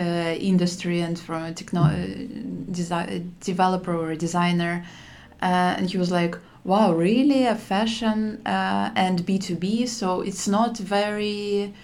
industry 0.52 1.00
and 1.00 1.18
from 1.18 1.44
a 1.44 1.52
techno 1.52 1.82
uh, 1.82 1.94
desi- 2.70 3.30
developer 3.40 3.94
or 3.94 4.10
a 4.12 4.16
designer, 4.16 4.84
uh, 5.42 5.76
and 5.76 5.90
he 5.90 5.98
was 5.98 6.10
like, 6.10 6.36
"Wow, 6.64 6.92
really 6.94 7.44
a 7.46 7.54
fashion 7.54 8.40
uh, 8.46 8.90
and 8.96 9.24
B 9.26 9.38
two 9.38 9.56
B? 9.56 9.86
So 9.86 10.22
it's 10.22 10.48
not 10.48 10.78
very." 10.78 11.74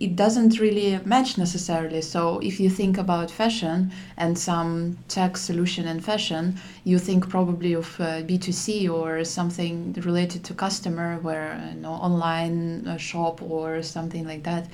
It 0.00 0.16
doesn't 0.16 0.58
really 0.58 0.98
match 1.04 1.38
necessarily. 1.38 2.02
So 2.02 2.38
if 2.40 2.60
you 2.60 2.68
think 2.70 2.98
about 2.98 3.30
fashion 3.30 3.90
and 4.16 4.38
some 4.38 4.98
tech 5.08 5.36
solution 5.36 5.86
in 5.86 6.00
fashion, 6.00 6.58
you 6.84 6.98
think 6.98 7.28
probably 7.28 7.72
of 7.72 8.00
uh, 8.00 8.22
B2C 8.22 8.88
or 8.88 9.24
something 9.24 9.94
related 10.04 10.44
to 10.44 10.54
customer, 10.54 11.18
where 11.22 11.72
you 11.74 11.80
know 11.80 11.92
online 11.92 12.86
uh, 12.86 12.96
shop 12.96 13.42
or 13.42 13.82
something 13.82 14.26
like 14.26 14.42
that. 14.44 14.66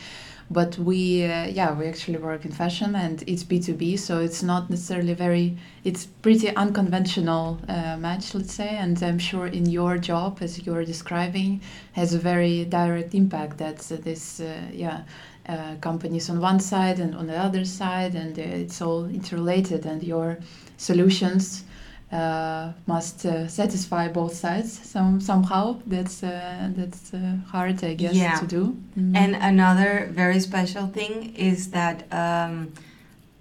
But 0.51 0.79
we, 0.79 1.25
uh, 1.25 1.47
yeah, 1.47 1.75
we 1.79 1.87
actually 1.87 2.19
work 2.19 2.47
in 2.47 2.53
fashion 2.53 2.95
and 2.95 3.23
it's 3.27 3.45
B2B, 3.45 3.99
so 3.99 4.21
it's 4.21 4.43
not 4.43 4.71
necessarily 4.71 5.13
very, 5.13 5.59
it's 5.85 6.07
pretty 6.07 6.55
unconventional 6.57 7.59
uh, 7.69 7.99
match, 7.99 8.35
let's 8.35 8.55
say. 8.55 8.69
And 8.69 9.03
I'm 9.03 9.19
sure 9.19 9.47
in 9.47 9.67
your 9.67 9.99
job, 9.99 10.39
as 10.41 10.65
you're 10.65 10.87
describing, 10.87 11.61
has 11.93 12.15
a 12.15 12.19
very 12.19 12.65
direct 12.65 13.15
impact 13.15 13.59
that 13.59 13.79
this, 13.79 14.41
uh, 14.41 14.63
yeah, 14.73 15.03
uh, 15.49 15.77
companies 15.81 16.29
on 16.29 16.41
one 16.41 16.61
side 16.61 16.99
and 16.99 17.15
on 17.15 17.27
the 17.27 17.37
other 17.37 17.65
side, 17.65 18.15
and 18.15 18.39
uh, 18.39 18.43
it's 18.43 18.83
all 18.83 19.07
interrelated, 19.07 19.87
and 19.87 20.03
your 20.03 20.39
solutions 20.77 21.65
uh, 22.13 22.73
must 22.87 23.27
uh, 23.27 23.47
satisfy 23.49 24.09
both 24.09 24.35
sides 24.35 24.73
some 24.73 25.21
somehow. 25.21 25.77
That's 25.87 26.23
uh, 26.23 26.71
that's 26.75 27.13
uh, 27.13 27.37
hard, 27.53 27.85
I 27.85 27.95
guess, 27.95 28.15
Yeah. 28.15 28.39
to 28.41 28.47
do. 28.47 28.77
Mm. 28.99 29.17
And 29.17 29.37
another 29.37 30.09
very 30.11 30.41
special 30.41 30.87
thing 30.87 31.35
is 31.37 31.71
that 31.71 32.11
um, 32.13 32.73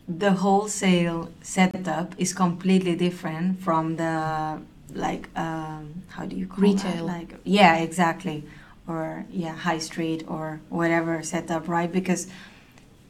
the 0.07 0.31
wholesale 0.33 1.29
setup 1.41 2.13
is 2.17 2.33
completely 2.33 2.95
different 2.95 3.59
from 3.59 3.95
the 3.97 4.59
like 4.93 5.29
um, 5.37 6.03
how 6.09 6.25
do 6.25 6.35
you 6.35 6.47
call 6.47 6.59
Retail. 6.63 7.05
that? 7.07 7.13
Like 7.19 7.35
yeah, 7.45 7.77
exactly, 7.77 8.43
or 8.87 9.25
yeah, 9.31 9.55
high 9.55 9.79
street 9.79 10.23
or 10.27 10.59
whatever 10.69 11.23
setup, 11.23 11.67
right? 11.67 11.91
Because 11.91 12.27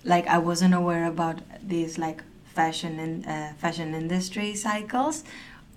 like 0.04 0.28
I 0.28 0.38
wasn't 0.38 0.74
aware 0.74 1.06
about 1.06 1.40
this 1.64 1.98
like 1.98 2.22
fashion 2.62 2.94
and 3.06 3.16
uh, 3.28 3.54
fashion 3.64 3.90
industry 4.04 4.50
cycles, 4.56 5.24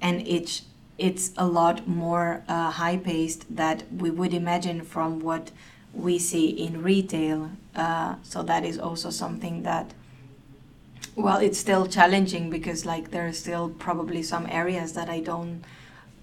and 0.00 0.16
it's 0.36 0.54
it's 0.98 1.26
a 1.36 1.46
lot 1.60 1.76
more 1.88 2.28
uh, 2.48 2.70
high 2.80 2.96
paced 3.08 3.42
that 3.62 3.78
we 4.02 4.10
would 4.18 4.34
imagine 4.34 4.80
from 4.94 5.10
what 5.28 5.44
we 6.06 6.18
see 6.18 6.46
in 6.66 6.82
retail. 6.92 7.38
Uh, 7.74 8.14
so 8.22 8.42
that 8.50 8.62
is 8.70 8.76
also 8.78 9.10
something 9.10 9.62
that 9.70 9.86
well 11.16 11.38
it's 11.38 11.58
still 11.58 11.86
challenging 11.86 12.50
because 12.50 12.84
like 12.86 13.10
there 13.10 13.26
are 13.26 13.32
still 13.32 13.68
probably 13.78 14.22
some 14.22 14.46
areas 14.50 14.92
that 14.94 15.08
I 15.08 15.20
don't 15.20 15.62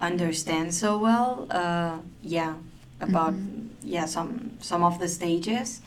understand 0.00 0.74
so 0.74 0.98
well. 0.98 1.46
Uh, 1.50 1.98
yeah, 2.22 2.54
about 3.00 3.34
Mhm. 3.34 3.68
yeah 3.82 4.06
some 4.06 4.30
some 4.60 4.82
of 4.82 4.98
the 4.98 5.08
stages 5.08 5.80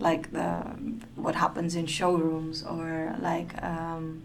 like 0.00 0.32
the 0.32 0.48
what 1.16 1.34
happens 1.34 1.74
in 1.76 1.86
showrooms 1.86 2.62
or 2.64 3.14
like 3.20 3.50
um, 3.62 4.22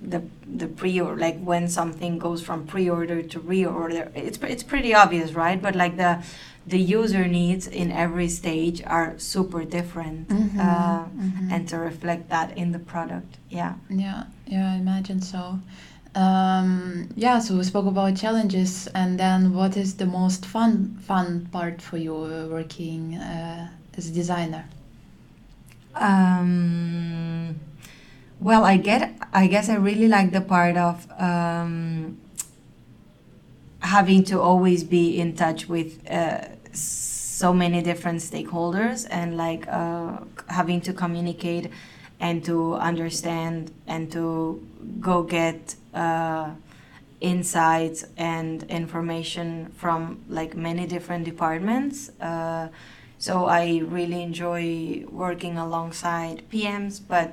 the 0.00 0.22
the 0.46 0.66
pre 0.68 1.00
or 1.00 1.16
like 1.16 1.38
when 1.40 1.68
something 1.68 2.18
goes 2.18 2.42
from 2.42 2.66
pre-order 2.66 3.22
to 3.22 3.40
reorder 3.40 4.10
it's 4.14 4.38
it's 4.42 4.62
pretty 4.62 4.94
obvious 4.94 5.32
right 5.32 5.60
but 5.62 5.74
like 5.74 5.96
the 5.96 6.22
the 6.66 6.78
user 6.78 7.26
needs 7.26 7.66
in 7.66 7.90
every 7.92 8.28
stage 8.28 8.82
are 8.84 9.14
super 9.18 9.64
different 9.64 10.28
Mhm, 10.28 10.58
uh, 10.60 11.04
mhm. 11.06 11.52
and 11.52 11.68
to 11.68 11.78
reflect 11.78 12.28
that 12.28 12.56
in 12.58 12.72
the 12.72 12.78
product 12.78 13.38
yeah 13.48 13.74
Yeah, 13.88 14.24
yeah, 14.46 14.72
I 14.72 14.76
imagine 14.76 15.20
so. 15.22 15.60
Um, 16.16 17.10
yeah, 17.14 17.38
so 17.40 17.58
we 17.58 17.64
spoke 17.64 17.84
about 17.84 18.16
challenges, 18.16 18.86
and 18.94 19.20
then 19.20 19.52
what 19.52 19.76
is 19.76 19.96
the 19.96 20.06
most 20.06 20.46
fun 20.46 20.96
fun 21.02 21.46
part 21.52 21.82
for 21.82 21.98
you 21.98 22.16
uh, 22.16 22.46
working 22.48 23.16
uh, 23.16 23.68
as 23.98 24.08
a 24.08 24.12
designer? 24.12 24.64
Um, 25.94 27.60
well, 28.40 28.64
I 28.64 28.78
get. 28.78 29.14
I 29.34 29.46
guess 29.46 29.68
I 29.68 29.74
really 29.74 30.08
like 30.08 30.32
the 30.32 30.40
part 30.40 30.78
of 30.78 31.06
um, 31.20 32.16
having 33.80 34.24
to 34.24 34.40
always 34.40 34.84
be 34.84 35.20
in 35.20 35.36
touch 35.36 35.68
with 35.68 36.00
uh, 36.10 36.48
so 36.72 37.52
many 37.52 37.82
different 37.82 38.20
stakeholders 38.20 39.06
and 39.10 39.36
like 39.36 39.68
uh, 39.68 40.20
having 40.48 40.80
to 40.80 40.94
communicate 40.94 41.70
and 42.20 42.44
to 42.44 42.74
understand 42.74 43.70
and 43.86 44.10
to 44.12 44.66
go 45.00 45.22
get 45.22 45.74
uh, 45.94 46.50
insights 47.20 48.04
and 48.16 48.62
information 48.64 49.72
from 49.76 50.22
like 50.28 50.56
many 50.56 50.86
different 50.86 51.24
departments. 51.24 52.10
Uh, 52.20 52.68
So 53.18 53.46
I 53.46 53.80
really 53.96 54.22
enjoy 54.22 55.04
working 55.10 55.56
alongside 55.56 56.42
PMs, 56.52 57.00
but 57.00 57.32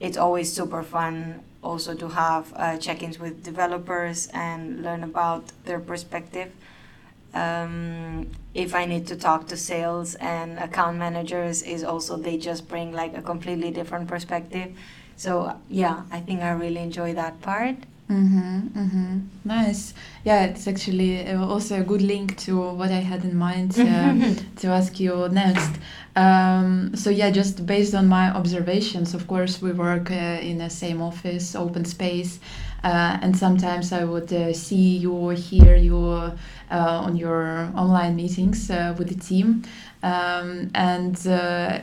it's 0.00 0.16
always 0.16 0.50
super 0.50 0.82
fun 0.82 1.42
also 1.62 1.94
to 1.94 2.08
have 2.08 2.52
uh, 2.56 2.78
check-ins 2.78 3.18
with 3.18 3.44
developers 3.44 4.28
and 4.32 4.82
learn 4.82 5.04
about 5.04 5.44
their 5.66 5.78
perspective. 5.78 6.50
Um, 7.34 8.28
if 8.54 8.74
I 8.74 8.84
need 8.84 9.06
to 9.08 9.16
talk 9.16 9.46
to 9.48 9.56
sales 9.56 10.14
and 10.16 10.58
account 10.58 10.98
managers, 10.98 11.62
is 11.62 11.84
also 11.84 12.16
they 12.16 12.36
just 12.36 12.68
bring 12.68 12.92
like 12.92 13.16
a 13.16 13.22
completely 13.22 13.70
different 13.70 14.08
perspective. 14.08 14.76
So 15.16 15.56
yeah, 15.68 16.02
I 16.10 16.20
think 16.20 16.40
I 16.40 16.50
really 16.50 16.80
enjoy 16.80 17.14
that 17.14 17.40
part. 17.40 17.76
Mm-hmm, 18.10 18.58
mm-hmm. 18.76 19.18
Nice. 19.44 19.94
Yeah, 20.24 20.46
it's 20.46 20.66
actually 20.66 21.24
uh, 21.28 21.46
also 21.46 21.80
a 21.80 21.84
good 21.84 22.02
link 22.02 22.36
to 22.38 22.60
what 22.72 22.90
I 22.90 22.98
had 22.98 23.22
in 23.24 23.36
mind 23.36 23.78
uh, 23.78 24.34
to 24.56 24.66
ask 24.68 24.98
you 24.98 25.28
next. 25.28 25.70
Um, 26.16 26.96
so 26.96 27.08
yeah, 27.08 27.30
just 27.30 27.64
based 27.66 27.94
on 27.94 28.08
my 28.08 28.30
observations, 28.30 29.14
of 29.14 29.28
course, 29.28 29.62
we 29.62 29.70
work 29.70 30.10
uh, 30.10 30.14
in 30.42 30.58
the 30.58 30.68
same 30.68 31.00
office, 31.00 31.54
open 31.54 31.84
space, 31.84 32.40
uh, 32.82 33.18
and 33.22 33.36
sometimes 33.36 33.92
I 33.92 34.02
would 34.02 34.32
uh, 34.32 34.52
see 34.54 34.96
you 34.96 35.12
or 35.12 35.34
hear 35.34 35.76
you 35.76 35.96
uh, 35.96 36.32
on 36.70 37.14
your 37.16 37.70
online 37.76 38.16
meetings 38.16 38.68
with 38.98 39.08
the 39.08 39.20
team, 39.20 39.62
um, 40.02 40.70
and 40.74 41.16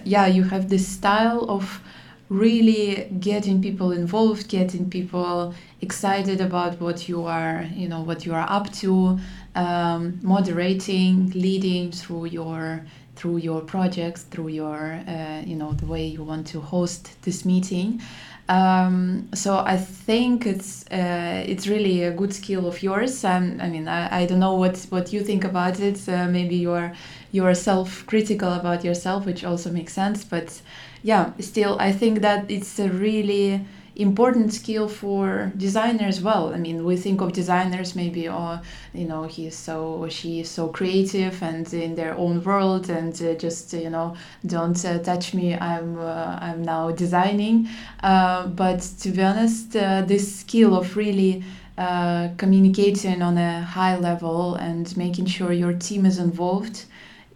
yeah, 0.04 0.28
you 0.28 0.44
have 0.44 0.68
this 0.68 0.86
style 0.86 1.46
of 1.50 1.82
really 2.30 3.08
getting 3.20 3.62
people 3.62 3.92
involved, 3.92 4.50
getting 4.50 4.90
people 4.90 5.54
excited 5.82 6.42
about 6.42 6.80
what 6.82 7.08
you 7.08 7.24
are, 7.24 7.66
you 7.74 7.88
know, 7.88 8.02
what 8.02 8.26
you 8.26 8.34
are 8.34 8.46
up 8.50 8.72
to, 8.74 9.18
um, 9.56 10.20
moderating, 10.22 11.32
leading 11.32 11.92
through 11.92 12.26
your 12.26 12.86
through 13.16 13.38
your 13.38 13.62
projects, 13.62 14.24
through 14.24 14.50
your, 14.50 15.02
uh, 15.08 15.42
you 15.44 15.56
know, 15.56 15.74
the 15.74 15.88
way 15.88 16.06
you 16.06 16.24
want 16.24 16.46
to 16.46 16.62
host 16.62 17.20
this 17.24 17.46
meeting. 17.46 18.00
Um, 18.48 19.28
so 19.34 19.58
I 19.58 19.76
think 19.76 20.46
it's 20.46 20.86
uh, 20.88 21.44
it's 21.46 21.68
really 21.68 22.04
a 22.04 22.12
good 22.12 22.34
skill 22.34 22.66
of 22.68 22.82
yours. 22.82 23.26
Um, 23.26 23.60
I 23.62 23.68
mean, 23.70 23.88
I, 23.88 24.22
I 24.22 24.26
don't 24.26 24.40
know 24.40 24.54
what 24.54 24.78
what 24.90 25.12
you 25.12 25.22
think 25.22 25.44
about 25.44 25.80
it. 25.80 26.08
Uh, 26.08 26.28
maybe 26.28 26.56
you 26.56 26.72
are 26.72 26.94
you 27.32 27.44
are 27.44 27.54
self 27.54 28.06
critical 28.06 28.54
about 28.54 28.86
yourself, 28.86 29.26
which 29.26 29.44
also 29.44 29.70
makes 29.70 29.94
sense. 29.94 30.24
But 30.24 30.62
yeah, 31.08 31.32
still, 31.40 31.78
I 31.80 31.94
think 31.94 32.20
that 32.22 32.52
it's 32.52 32.80
a 32.80 32.90
really 32.90 33.66
important 33.96 34.54
skill 34.54 34.90
for 34.90 35.54
designers 35.56 36.22
well. 36.22 36.54
I 36.54 36.58
mean, 36.58 36.84
we 36.84 36.98
think 36.98 37.22
of 37.22 37.32
designers 37.32 37.96
maybe, 37.96 38.28
oh, 38.28 38.60
you 38.94 39.08
know, 39.08 39.24
he 39.24 39.48
is 39.48 39.56
so 39.56 39.78
or 40.02 40.10
she 40.10 40.42
is 40.42 40.50
so 40.50 40.68
creative 40.68 41.42
and 41.42 41.66
in 41.74 41.96
their 41.96 42.14
own 42.16 42.44
world, 42.44 42.90
and 42.90 43.14
uh, 43.22 43.36
just 43.36 43.72
you 43.72 43.90
know, 43.90 44.18
don't 44.46 44.84
uh, 44.84 45.00
touch 45.00 45.34
me. 45.34 45.56
I'm 45.56 45.98
uh, 45.98 46.40
I'm 46.42 46.62
now 46.62 46.92
designing. 46.92 47.70
Uh, 48.04 48.48
but 48.48 48.82
to 49.02 49.10
be 49.12 49.22
honest, 49.24 49.78
uh, 49.78 50.02
this 50.02 50.26
skill 50.42 50.76
of 50.76 50.98
really 50.98 51.42
uh, 51.78 52.28
communicating 52.36 53.22
on 53.22 53.38
a 53.38 53.62
high 53.62 53.98
level 53.98 54.56
and 54.56 54.96
making 54.98 55.28
sure 55.28 55.54
your 55.54 55.74
team 55.74 56.06
is 56.06 56.18
involved 56.20 56.84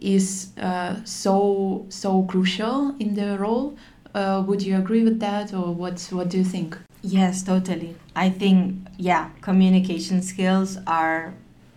is 0.01 0.49
so 1.05 1.85
so 1.89 2.23
crucial 2.23 2.95
in 2.99 3.13
the 3.13 3.37
role 3.37 3.77
uh, 4.13 4.43
would 4.45 4.61
you 4.61 4.77
agree 4.77 5.03
with 5.03 5.19
that, 5.19 5.53
or 5.53 5.73
what? 5.73 5.99
What 6.11 6.29
do 6.29 6.37
you 6.37 6.43
think? 6.43 6.77
Yes, 7.01 7.43
totally. 7.43 7.95
I 8.15 8.29
think 8.29 8.87
yeah, 8.97 9.29
communication 9.41 10.21
skills 10.21 10.77
are 10.85 11.33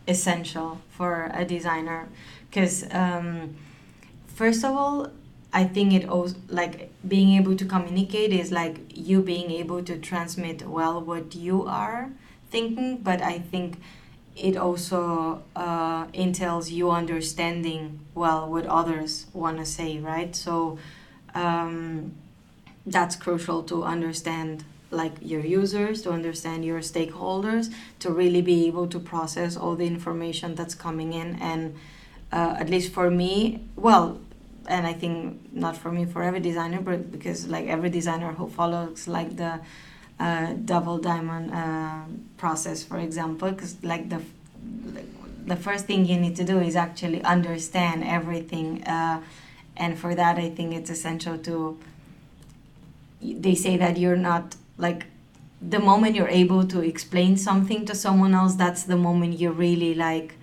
essential 0.07 0.81
for 0.91 1.31
a 1.33 1.45
designer 1.45 2.09
because 2.51 2.85
um, 2.93 3.57
first 4.27 4.65
of 4.65 4.77
all, 4.77 5.11
I 5.53 5.65
think 5.65 5.93
it 5.93 6.09
also 6.09 6.37
like 6.49 6.91
being 7.07 7.31
able 7.35 7.57
to 7.57 7.65
communicate 7.65 8.33
is 8.33 8.51
like 8.51 8.81
you 8.95 9.23
being 9.23 9.51
able 9.51 9.83
to 9.85 9.97
transmit 9.99 10.67
well 10.67 11.01
what 11.01 11.35
you 11.35 11.65
are 11.67 12.11
thinking, 12.51 12.99
but 12.99 13.23
I 13.23 13.39
think 13.39 13.79
it 14.37 14.57
also 14.57 15.43
uh, 15.55 16.07
entails 16.13 16.71
you 16.71 16.91
understanding 16.91 18.01
well 18.15 18.51
what 18.51 18.67
others 18.67 19.27
want 19.33 19.59
to 19.59 19.67
say, 19.67 19.99
right? 19.99 20.35
So. 20.35 20.79
Um, 21.35 22.15
that's 22.87 23.17
crucial 23.17 23.63
to 23.65 23.83
understand 23.83 24.65
like 24.91 25.13
your 25.21 25.41
users 25.41 26.03
to 26.03 26.11
understand 26.11 26.65
your 26.65 26.81
stakeholders 26.81 27.73
to 27.99 28.11
really 28.11 28.43
be 28.43 28.67
able 28.67 28.87
to 28.87 28.99
process 28.99 29.57
all 29.57 29.75
the 29.75 29.87
information 29.87 30.55
that's 30.55 30.75
coming 30.75 31.13
in 31.13 31.37
and 31.37 31.75
uh, 32.33 32.55
at 32.59 32.71
least 32.71 32.93
for 32.93 33.11
me 33.11 33.67
well 33.77 34.21
and 34.67 34.87
i 34.87 34.93
think 34.93 35.53
not 35.53 35.77
for 35.77 35.91
me 35.91 36.05
for 36.05 36.23
every 36.23 36.41
designer 36.41 36.81
but 36.81 37.11
because 37.11 37.49
like 37.49 37.67
every 37.67 37.91
designer 37.91 38.33
who 38.33 38.49
follows 38.49 39.09
like 39.09 39.37
the 39.37 39.61
uh, 40.21 40.53
double 40.65 40.99
diamond 40.99 41.53
uh, 41.53 42.03
process 42.37 42.83
for 42.83 42.99
example 42.99 43.51
because 43.51 43.77
like 43.83 44.09
the 44.09 44.21
the 45.47 45.57
first 45.57 45.87
thing 45.87 46.07
you 46.07 46.17
need 46.17 46.37
to 46.37 46.45
do 46.45 46.59
is 46.59 46.75
actually 46.77 47.23
understand 47.23 48.03
everything 48.05 48.83
uh, 48.85 49.21
and 49.77 49.99
for 49.99 50.15
that 50.15 50.39
i 50.39 50.49
think 50.49 50.73
it's 50.75 50.91
essential 50.91 51.37
to 51.39 51.79
they 53.21 53.55
say 53.55 53.77
that 53.77 53.97
you're 53.97 54.17
not 54.17 54.57
like 54.79 55.07
the 55.61 55.79
moment 55.79 56.15
you're 56.15 56.29
able 56.29 56.67
to 56.67 56.81
explain 56.81 57.37
something 57.37 57.85
to 57.87 57.95
someone 57.95 58.35
else 58.35 58.55
that's 58.55 58.85
the 58.85 58.97
moment 58.97 59.39
you 59.39 59.51
really 59.51 59.95
like 59.95 60.35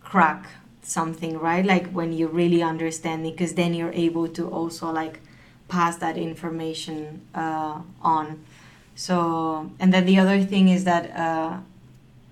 crack 0.00 0.46
something 0.82 1.38
right? 1.38 1.64
Like 1.64 1.90
when 1.90 2.12
you 2.12 2.28
really 2.28 2.62
understand 2.62 3.26
it 3.26 3.32
because 3.32 3.54
then 3.54 3.74
you're 3.74 3.92
able 3.92 4.28
to 4.28 4.48
also 4.48 4.90
like 4.90 5.20
pass 5.68 5.96
that 5.96 6.16
information 6.18 7.22
uh, 7.34 7.80
on 8.02 8.44
so 8.94 9.70
and 9.80 9.92
then 9.92 10.06
the 10.06 10.18
other 10.18 10.42
thing 10.42 10.68
is 10.68 10.84
that 10.84 11.10
uh, 11.16 11.58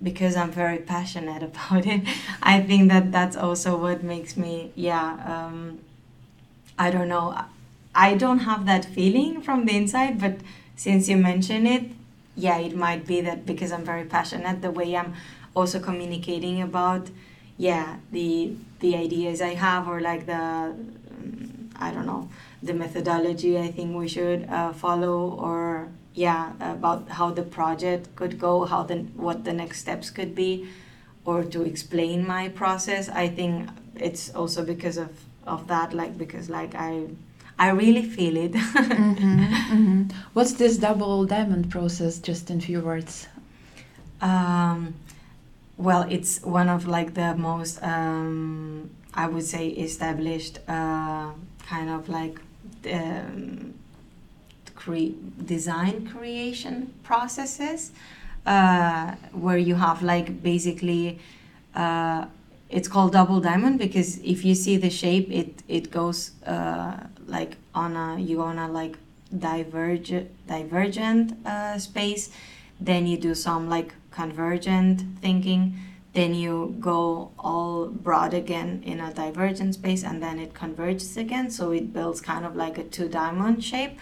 because 0.03 0.37
i'm 0.37 0.51
very 0.51 0.79
passionate 0.79 1.43
about 1.51 1.87
it 1.87 2.03
i 2.43 2.61
think 2.61 2.89
that 2.91 3.13
that's 3.13 3.37
also 3.37 3.77
what 3.77 4.03
makes 4.03 4.37
me 4.37 4.71
yeah 4.75 5.19
um, 5.27 5.79
i 6.79 6.91
don't 6.91 7.09
know. 7.09 7.37
I 7.93 8.15
don't 8.15 8.41
have 8.41 8.67
that 8.67 8.85
feeling 8.85 9.43
from 9.43 9.67
the 9.67 9.75
inside, 9.77 10.21
but 10.21 10.37
since 10.77 11.09
you 11.09 11.17
mention 11.17 11.67
it, 11.67 11.91
yeah, 12.37 12.59
it 12.59 12.77
might 12.77 13.05
be 13.05 13.21
that 13.23 13.45
because 13.45 13.73
I'm 13.73 13.85
very 13.85 14.05
passionate, 14.05 14.63
the 14.63 14.71
way 14.71 14.97
I'm 14.97 15.15
also 15.57 15.81
communicating 15.81 16.63
about, 16.63 17.09
yeah, 17.59 17.97
the 18.13 18.55
the 18.79 18.95
ideas 18.97 19.43
I 19.43 19.55
have 19.55 19.89
or 19.89 20.01
like 20.01 20.27
the, 20.27 20.35
um, 20.35 21.71
I 21.77 21.91
don't 21.91 22.07
know, 22.07 22.29
the 22.63 22.73
methodology 22.75 23.59
I 23.59 23.73
think 23.73 23.95
we 23.97 24.07
should 24.09 24.49
uh, 24.49 24.73
follow 24.73 25.35
or 25.39 25.89
yeah 26.15 26.53
about 26.61 27.09
how 27.09 27.31
the 27.31 27.43
project 27.43 28.15
could 28.17 28.39
go, 28.39 28.65
how 28.65 28.83
the 28.83 28.97
what 29.17 29.45
the 29.45 29.53
next 29.53 29.81
steps 29.81 30.11
could 30.11 30.35
be, 30.35 30.69
or 31.25 31.45
to 31.45 31.63
explain 31.63 32.27
my 32.27 32.49
process. 32.49 33.09
I 33.09 33.29
think 33.29 33.69
it's 33.97 34.35
also 34.35 34.65
because 34.65 34.97
of 34.97 35.11
of 35.47 35.67
that, 35.69 35.93
like 35.93 36.17
because 36.19 36.51
like 36.51 36.75
I 36.75 37.09
I 37.59 37.71
really 37.71 38.03
feel 38.03 38.37
it. 38.37 38.53
mm-hmm, 38.53 39.41
mm-hmm. 39.45 40.03
What's 40.33 40.55
this 40.55 40.79
double 40.79 41.27
diamond 41.27 41.71
process, 41.71 42.19
just 42.19 42.51
in 42.51 42.61
few 42.61 42.81
words? 42.81 43.29
Um, 44.23 44.95
well, 45.77 46.07
it's 46.09 46.43
one 46.43 46.69
of 46.69 46.87
like 46.87 47.15
the 47.15 47.35
most, 47.37 47.83
um, 47.83 48.91
I 49.15 49.27
would 49.29 49.45
say, 49.45 49.69
established 49.69 50.59
uh, 50.69 51.33
kind 51.67 51.91
of 51.91 52.09
like 52.09 52.41
um, 52.91 53.75
cre- 54.81 55.17
design 55.45 56.07
creation 56.13 56.93
processes, 57.03 57.93
uh, 58.47 59.13
where 59.33 59.59
you 59.59 59.77
have 59.77 60.03
like 60.03 60.43
basically. 60.43 61.19
Uh, 61.75 62.27
it's 62.71 62.87
called 62.87 63.13
double 63.13 63.41
diamond 63.41 63.79
because 63.79 64.19
if 64.19 64.45
you 64.45 64.55
see 64.55 64.77
the 64.77 64.91
shape 64.91 65.29
it 65.31 65.63
it 65.67 65.91
goes 65.91 66.31
uh, 66.47 66.97
like 67.27 67.57
on 67.75 67.97
a 67.97 68.19
you 68.21 68.41
on 68.41 68.59
a 68.59 68.69
like 68.69 68.97
divergent 69.37 70.29
divergent 70.47 71.35
uh, 71.47 71.77
space 71.79 72.31
then 72.81 73.07
you 73.07 73.17
do 73.17 73.35
some 73.35 73.69
like 73.69 73.93
convergent 74.13 75.03
thinking 75.21 75.77
then 76.13 76.35
you 76.35 76.77
go 76.81 77.31
all 77.39 77.87
broad 77.87 78.35
again 78.35 78.83
in 78.85 79.01
a 79.01 79.13
divergent 79.15 79.75
space 79.75 80.03
and 80.05 80.23
then 80.23 80.39
it 80.39 80.55
converges 80.55 81.17
again 81.17 81.51
so 81.51 81.71
it 81.71 81.93
builds 81.93 82.21
kind 82.21 82.45
of 82.45 82.57
like 82.57 82.79
a 82.79 82.85
two 82.85 83.09
diamond 83.09 83.63
shape 83.63 83.99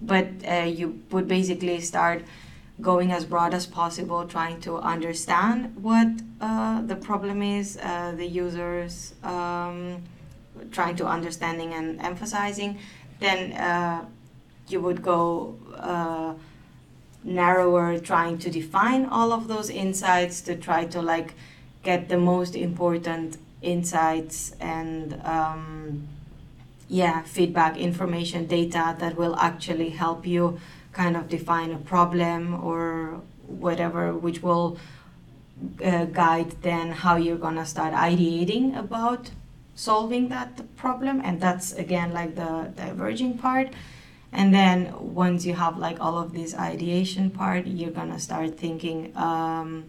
but 0.00 0.26
uh, 0.48 0.54
you 0.64 1.02
would 1.10 1.28
basically 1.28 1.80
start 1.80 2.24
going 2.80 3.12
as 3.12 3.24
broad 3.24 3.54
as 3.54 3.66
possible, 3.66 4.26
trying 4.26 4.60
to 4.60 4.78
understand 4.78 5.76
what 5.76 6.08
uh, 6.40 6.82
the 6.82 6.96
problem 6.96 7.42
is, 7.42 7.78
uh, 7.82 8.12
the 8.16 8.26
users 8.26 9.14
um, 9.22 10.02
trying 10.72 10.96
to 10.96 11.06
understanding 11.06 11.72
and 11.72 12.00
emphasizing. 12.00 12.78
Then 13.20 13.52
uh, 13.52 14.04
you 14.68 14.80
would 14.80 15.02
go 15.02 15.56
uh, 15.76 16.34
narrower, 17.22 17.98
trying 17.98 18.38
to 18.38 18.50
define 18.50 19.06
all 19.06 19.32
of 19.32 19.48
those 19.48 19.70
insights 19.70 20.40
to 20.42 20.56
try 20.56 20.84
to 20.86 21.00
like 21.00 21.34
get 21.82 22.08
the 22.08 22.18
most 22.18 22.56
important 22.56 23.36
insights 23.62 24.52
and 24.60 25.20
um, 25.24 26.08
yeah 27.00 27.16
feedback 27.36 27.76
information 27.76 28.46
data 28.46 28.84
that 29.00 29.16
will 29.20 29.36
actually 29.36 29.90
help 29.90 30.26
you 30.34 30.58
kind 30.92 31.16
of 31.16 31.28
define 31.28 31.70
a 31.72 31.78
problem 31.92 32.40
or 32.68 33.20
whatever 33.46 34.02
which 34.24 34.42
will 34.42 34.78
uh, 35.84 36.04
guide 36.06 36.50
then 36.62 36.90
how 36.90 37.16
you're 37.16 37.42
gonna 37.46 37.66
start 37.66 37.92
ideating 37.94 38.76
about 38.78 39.30
solving 39.74 40.28
that 40.28 40.76
problem. 40.76 41.20
And 41.24 41.40
that's 41.40 41.72
again 41.72 42.12
like 42.12 42.34
the 42.36 42.72
diverging 42.76 43.38
part. 43.38 43.68
And 44.32 44.52
then 44.52 44.92
once 45.14 45.46
you 45.46 45.54
have 45.54 45.78
like 45.78 46.00
all 46.00 46.18
of 46.18 46.32
this 46.32 46.54
ideation 46.54 47.30
part 47.30 47.66
you're 47.66 47.92
gonna 47.92 48.18
start 48.18 48.58
thinking 48.58 49.16
um, 49.16 49.84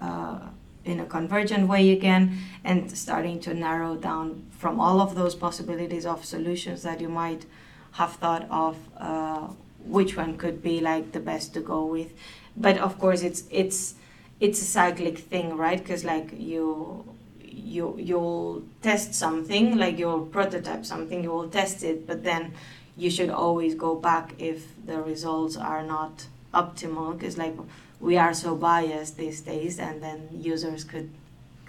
uh, 0.00 0.38
in 0.84 1.00
a 1.00 1.06
convergent 1.06 1.68
way 1.68 1.90
again 1.90 2.38
and 2.64 2.96
starting 2.96 3.40
to 3.40 3.54
narrow 3.54 3.96
down 3.96 4.44
from 4.50 4.80
all 4.80 5.00
of 5.00 5.14
those 5.14 5.34
possibilities 5.34 6.06
of 6.06 6.24
solutions 6.24 6.82
that 6.82 7.00
you 7.00 7.08
might 7.08 7.46
have 7.92 8.14
thought 8.14 8.46
of 8.50 8.76
uh, 8.98 9.46
which 9.84 10.16
one 10.16 10.36
could 10.36 10.62
be 10.62 10.80
like 10.80 11.12
the 11.12 11.20
best 11.20 11.54
to 11.54 11.60
go 11.60 11.84
with. 11.84 12.12
But 12.56 12.78
of 12.78 12.98
course 12.98 13.22
it's 13.22 13.44
it's 13.50 13.94
it's 14.40 14.60
a 14.60 14.64
cyclic 14.64 15.18
thing 15.18 15.56
right? 15.56 15.78
Because 15.78 16.04
like 16.04 16.32
you 16.36 17.04
you 17.40 17.96
you'll 17.98 18.62
test 18.82 19.14
something 19.14 19.76
like 19.76 19.98
you'll 19.98 20.26
prototype 20.26 20.84
something 20.84 21.22
you 21.22 21.30
will 21.30 21.48
test 21.48 21.82
it 21.82 22.06
but 22.06 22.24
then 22.24 22.52
you 22.96 23.10
should 23.10 23.30
always 23.30 23.74
go 23.74 23.94
back 23.94 24.34
if 24.38 24.66
the 24.86 25.00
results 25.00 25.56
are 25.56 25.82
not 25.82 26.26
optimal. 26.52 27.18
Because 27.18 27.38
like 27.38 27.56
we 28.02 28.16
are 28.18 28.34
so 28.34 28.54
biased 28.56 29.16
these 29.16 29.40
days 29.40 29.78
and 29.78 30.02
then 30.02 30.18
users 30.32 30.84
could 30.84 31.08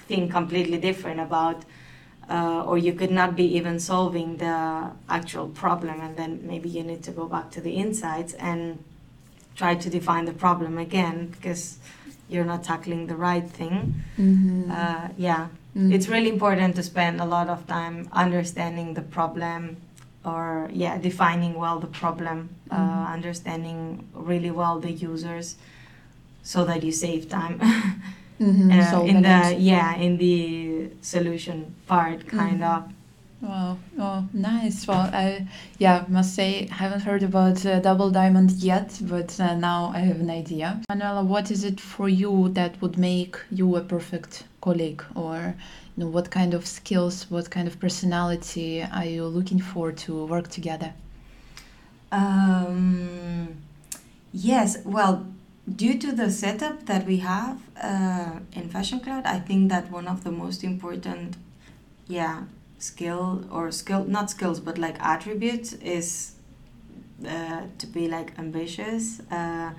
think 0.10 0.32
completely 0.32 0.78
different 0.80 1.20
about 1.20 1.64
uh, 2.30 2.64
or 2.66 2.78
you 2.78 2.94
could 2.94 3.12
not 3.12 3.36
be 3.36 3.46
even 3.58 3.80
solving 3.80 4.38
the 4.38 4.90
actual 5.10 5.48
problem 5.50 6.02
and 6.02 6.18
then 6.18 6.40
maybe 6.44 6.68
you 6.70 6.84
need 6.84 7.04
to 7.04 7.12
go 7.12 7.26
back 7.28 7.52
to 7.52 7.62
the 7.62 7.72
insights 7.86 8.34
and 8.34 8.80
try 9.56 9.76
to 9.76 9.90
define 9.90 10.26
the 10.26 10.34
problem 10.34 10.78
again 10.78 11.28
because 11.28 11.78
you're 12.30 12.46
not 12.46 12.64
tackling 12.64 13.08
the 13.08 13.16
right 13.16 13.48
thing 13.50 13.76
Mm-hmm. 14.20 14.70
uh, 14.72 15.08
yeah 15.18 15.48
Mhm. 15.76 15.92
it's 15.96 16.08
really 16.08 16.30
important 16.30 16.76
to 16.76 16.84
spend 16.84 17.20
a 17.20 17.26
lot 17.26 17.48
of 17.50 17.66
time 17.68 18.08
understanding 18.12 18.94
the 18.94 19.02
problem 19.02 19.78
or 20.24 20.70
yeah 20.72 20.96
defining 21.10 21.54
well 21.64 21.80
the 21.80 21.92
problem 22.02 22.38
uh, 22.72 22.78
Mhm. 22.78 23.14
understanding 23.18 23.80
really 24.14 24.52
well 24.52 24.76
the 24.80 24.92
users 24.92 25.48
so 26.44 26.66
that 26.66 26.84
you 26.84 26.92
save 26.92 27.28
time 27.30 27.60
Mhm, 28.40 28.72
uh, 28.94 29.04
in 29.06 29.22
the 29.22 29.56
yeah 29.60 29.96
in 29.96 30.18
the 30.18 30.90
solution 31.02 31.74
part 31.88 32.28
kind 32.28 32.62
Mhm. 32.62 32.76
of 32.76 32.84
Wow. 33.44 33.78
Oh, 34.00 34.24
nice. 34.32 34.88
Well, 34.88 35.10
I 35.14 35.46
yeah 35.78 36.06
must 36.08 36.34
say 36.34 36.50
I 36.72 36.76
haven't 36.84 37.02
heard 37.02 37.24
about 37.24 37.66
uh, 37.66 37.80
Double 37.82 38.10
Diamond 38.10 38.52
yet, 38.64 38.98
but 39.02 39.38
uh, 39.38 39.56
now 39.56 39.92
I 39.94 40.00
have 40.00 40.22
an 40.22 40.30
idea. 40.30 40.80
Manuela, 40.90 41.24
what 41.24 41.52
is 41.52 41.66
it 41.66 41.82
for 41.82 42.08
you 42.08 42.48
that 42.54 42.72
would 42.82 42.98
make 42.98 43.36
you 43.52 43.76
a 43.76 43.82
perfect 43.82 44.46
colleague, 44.62 45.04
or 45.14 45.56
you 45.98 46.04
know, 46.06 46.10
what 46.10 46.28
kind 46.32 46.54
of 46.54 46.66
skills, 46.66 47.26
what 47.30 47.50
kind 47.50 47.68
of 47.68 47.76
personality 47.82 48.82
are 48.82 49.06
you 49.16 49.26
looking 49.38 49.60
for 49.60 49.92
to 49.92 50.26
work 50.26 50.48
together? 50.48 50.94
Um, 52.12 53.58
yes, 54.32 54.78
well, 54.86 55.26
due 55.68 55.98
to 55.98 56.12
the 56.12 56.30
setup 56.30 56.86
that 56.86 57.06
we 57.06 57.18
have 57.18 57.60
uh, 57.82 58.40
in 58.54 58.70
Fashion 58.70 59.00
Cloud, 59.00 59.26
I 59.26 59.40
think 59.40 59.70
that 59.70 59.90
one 59.92 60.08
of 60.08 60.24
the 60.24 60.32
most 60.32 60.64
important, 60.64 61.38
yeah, 62.08 62.44
skill 62.80 63.46
or 63.52 63.72
skill, 63.72 64.04
not 64.06 64.30
skills, 64.30 64.60
but 64.60 64.78
like 64.78 65.00
attributes 65.00 65.74
is 65.74 66.36
uh, 67.28 67.62
to 67.78 67.88
be 67.88 68.08
like 68.08 68.38
ambitious, 68.38 69.22
uh, 69.32 69.72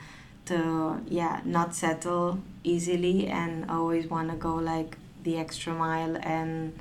to, 0.47 1.01
yeah, 1.09 1.41
not 1.45 1.75
settle 1.75 2.39
easily 2.65 3.27
and 3.29 3.71
always 3.71 4.07
want 4.09 4.31
to 4.31 4.37
go 4.37 4.55
like 4.55 4.97
the 5.23 5.37
extra 5.39 5.73
mile 5.73 6.17
and 6.23 6.79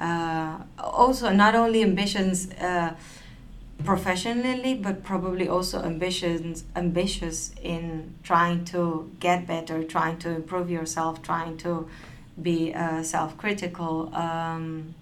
uh, 0.00 0.58
also 0.78 1.30
not 1.30 1.54
only 1.54 1.82
ambitions. 1.82 2.48
Professionally 3.84 4.74
but 4.74 5.02
probably 5.02 5.48
also 5.48 5.82
ambitions 5.82 6.64
ambitious 6.76 7.50
in 7.62 8.14
trying 8.22 8.64
to 8.66 9.10
get 9.20 9.46
better 9.46 9.82
trying 9.84 10.18
to 10.18 10.28
improve 10.30 10.70
yourself 10.70 11.22
trying 11.22 11.56
to 11.58 11.88
be 12.40 12.72
uh, 12.74 13.02
self-critical. 13.02 14.14
Um, 14.14 14.94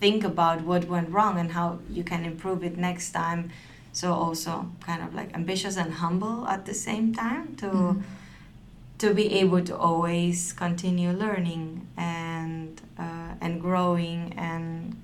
think 0.00 0.24
about 0.24 0.62
what 0.62 0.84
went 0.88 1.10
wrong 1.10 1.38
and 1.38 1.52
how 1.52 1.78
you 1.90 2.02
can 2.02 2.24
improve 2.24 2.64
it 2.64 2.76
next 2.78 3.10
time. 3.12 3.50
So 3.92 4.12
also 4.12 4.70
kind 4.80 5.02
of 5.02 5.14
like 5.14 5.34
ambitious 5.34 5.76
and 5.76 5.92
humble 5.94 6.46
at 6.48 6.64
the 6.66 6.74
same 6.74 7.12
time 7.14 7.56
to 7.56 7.66
Mhm. 7.66 8.02
to 8.98 9.14
be 9.14 9.26
able 9.42 9.62
to 9.64 9.74
always 9.76 10.52
continue 10.52 11.10
learning 11.12 11.86
and 11.96 12.80
uh, 12.98 13.32
and 13.40 13.60
growing 13.60 14.34
and 14.36 14.94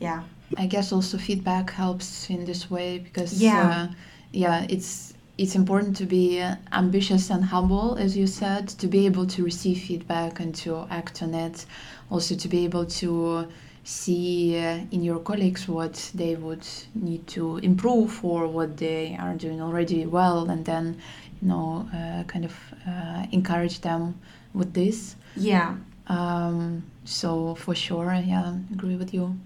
yeah 0.00 0.22
I 0.56 0.66
guess 0.66 0.92
also 0.92 1.18
feedback 1.18 1.70
helps 1.70 2.28
in 2.30 2.44
this 2.44 2.70
way 2.70 2.98
because 2.98 3.40
Yeah. 3.40 3.68
uh, 3.68 3.88
yeah, 4.32 4.66
it's 4.68 5.14
it's 5.38 5.54
important 5.54 5.96
to 5.96 6.04
be 6.06 6.42
ambitious 6.72 7.30
and 7.30 7.44
humble, 7.44 7.96
as 7.96 8.16
you 8.16 8.26
said, 8.26 8.68
to 8.68 8.86
be 8.86 9.06
able 9.06 9.26
to 9.26 9.42
receive 9.44 9.78
feedback 9.78 10.38
and 10.40 10.54
to 10.56 10.86
act 10.90 11.22
on 11.22 11.34
it. 11.34 11.64
Also, 12.10 12.34
to 12.34 12.48
be 12.48 12.64
able 12.64 12.84
to 12.84 13.46
see 13.84 14.58
uh, 14.58 14.78
in 14.90 15.02
your 15.02 15.18
colleagues 15.20 15.66
what 15.68 16.10
they 16.14 16.34
would 16.36 16.66
need 16.94 17.26
to 17.28 17.56
improve 17.58 18.22
or 18.24 18.46
what 18.46 18.76
they 18.76 19.16
are 19.18 19.34
doing 19.34 19.60
already 19.62 20.04
well, 20.06 20.50
and 20.50 20.64
then 20.66 20.96
you 21.40 21.48
know, 21.48 21.88
uh, 21.94 22.22
kind 22.24 22.44
of 22.44 22.54
uh, 22.86 23.24
encourage 23.32 23.80
them 23.80 24.14
with 24.52 24.74
this. 24.74 25.16
yeah 25.36 25.74
Um, 26.08 26.82
so 27.04 27.54
for 27.54 27.74
sure, 27.74 28.12
yeah, 28.14 28.54
agree 28.72 28.96
with 28.96 29.14
you. 29.14 29.36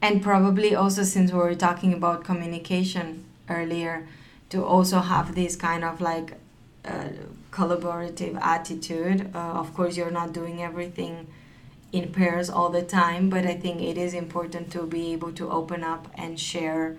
And 0.00 0.22
probably 0.22 0.74
also 0.74 1.02
since 1.02 1.32
we 1.32 1.38
were 1.38 1.54
talking 1.54 1.92
about 1.92 2.24
communication 2.24 3.24
earlier, 3.48 4.06
to 4.50 4.64
also 4.64 5.00
have 5.00 5.34
this 5.34 5.56
kind 5.56 5.84
of 5.84 6.00
like 6.00 6.34
uh, 6.84 7.08
collaborative 7.50 8.40
attitude. 8.40 9.30
Uh, 9.34 9.38
of 9.38 9.74
course, 9.74 9.96
you're 9.96 10.10
not 10.10 10.32
doing 10.32 10.62
everything 10.62 11.26
in 11.92 12.12
pairs 12.12 12.48
all 12.48 12.68
the 12.70 12.82
time, 12.82 13.28
but 13.28 13.44
I 13.46 13.54
think 13.54 13.80
it 13.80 13.98
is 13.98 14.14
important 14.14 14.70
to 14.72 14.86
be 14.86 15.12
able 15.12 15.32
to 15.32 15.50
open 15.50 15.82
up 15.82 16.08
and 16.14 16.38
share 16.38 16.96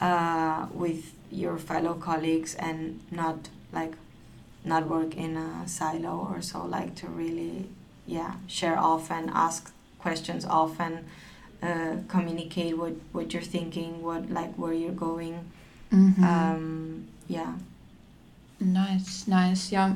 uh, 0.00 0.66
with 0.72 1.12
your 1.30 1.58
fellow 1.58 1.94
colleagues 1.94 2.54
and 2.54 3.00
not 3.10 3.48
like 3.72 3.94
not 4.64 4.86
work 4.88 5.16
in 5.16 5.36
a 5.36 5.66
silo 5.68 6.28
or 6.30 6.40
so 6.42 6.64
like 6.64 6.94
to 6.94 7.06
really 7.06 7.66
yeah 8.06 8.34
share 8.46 8.78
often 8.78 9.30
ask 9.32 9.72
questions 9.98 10.44
often 10.44 11.04
uh, 11.62 11.96
communicate 12.08 12.76
what, 12.76 12.92
what 13.12 13.32
you're 13.32 13.42
thinking, 13.42 14.02
what 14.02 14.30
like 14.30 14.54
where 14.54 14.72
you're 14.72 14.92
going. 14.92 15.38
Mhm. 15.92 16.22
Um, 16.22 17.06
yeah. 17.28 17.54
Nice, 18.60 19.26
nice. 19.26 19.72
Yeah. 19.72 19.94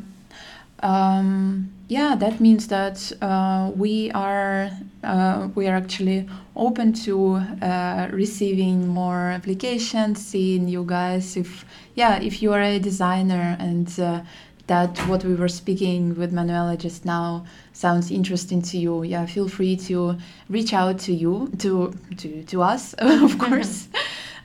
Um, 0.83 1.73
yeah, 1.89 2.17
that 2.17 2.41
means 2.41 2.67
that 2.69 3.13
uh, 3.23 3.71
we 3.77 4.11
are 4.13 4.71
uh, 5.05 5.49
we 5.55 5.69
are 5.69 5.77
actually 5.77 6.29
open 6.57 6.93
to 7.05 7.35
uh, 7.63 8.09
receiving 8.11 8.89
more 8.89 9.31
applications, 9.31 10.25
seeing 10.25 10.69
you 10.69 10.85
guys. 10.85 11.37
If 11.37 11.65
yeah, 11.95 12.21
if 12.21 12.43
you 12.43 12.53
are 12.53 12.63
a 12.63 12.79
designer 12.81 13.57
and 13.61 13.89
uh, 14.01 14.23
that 14.67 14.99
what 15.09 15.25
we 15.25 15.35
were 15.35 15.49
speaking 15.49 16.17
with 16.17 16.33
Manuela 16.33 16.77
just 16.77 17.05
now 17.05 17.45
sounds 17.73 18.11
interesting 18.11 18.63
to 18.63 18.79
you, 18.79 19.03
yeah, 19.03 19.27
feel 19.27 19.49
free 19.49 19.77
to 19.89 20.17
reach 20.49 20.73
out 20.73 20.99
to 21.01 21.13
you 21.13 21.51
to 21.59 21.93
to 22.19 22.43
to 22.45 22.63
us, 22.63 22.95
of 22.99 23.39
course. 23.39 23.89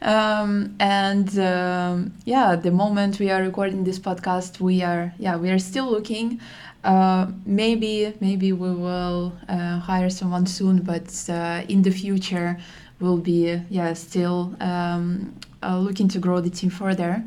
um, 0.01 0.75
and 0.79 1.37
um, 1.39 2.13
yeah 2.25 2.55
the 2.55 2.69
moment 2.71 3.19
we 3.19 3.31
are 3.31 3.41
recording 3.41 3.83
this 3.83 3.97
podcast 3.97 4.59
we 4.59 4.83
are 4.83 5.11
yeah 5.17 5.35
we 5.37 5.49
are 5.49 5.59
still 5.59 5.89
looking. 5.89 6.39
Uh, 6.83 7.27
maybe 7.45 8.13
maybe 8.21 8.53
we 8.53 8.71
will 8.73 9.33
uh, 9.49 9.79
hire 9.79 10.09
someone 10.09 10.45
soon 10.45 10.79
but 10.81 11.09
uh, 11.29 11.61
in 11.67 11.81
the 11.81 11.91
future 11.91 12.57
we'll 12.99 13.17
be 13.17 13.59
yeah 13.69 13.91
still 13.93 14.55
um, 14.61 15.33
uh, 15.63 15.77
looking 15.77 16.07
to 16.07 16.19
grow 16.19 16.39
the 16.39 16.49
team 16.49 16.69
further 16.69 17.21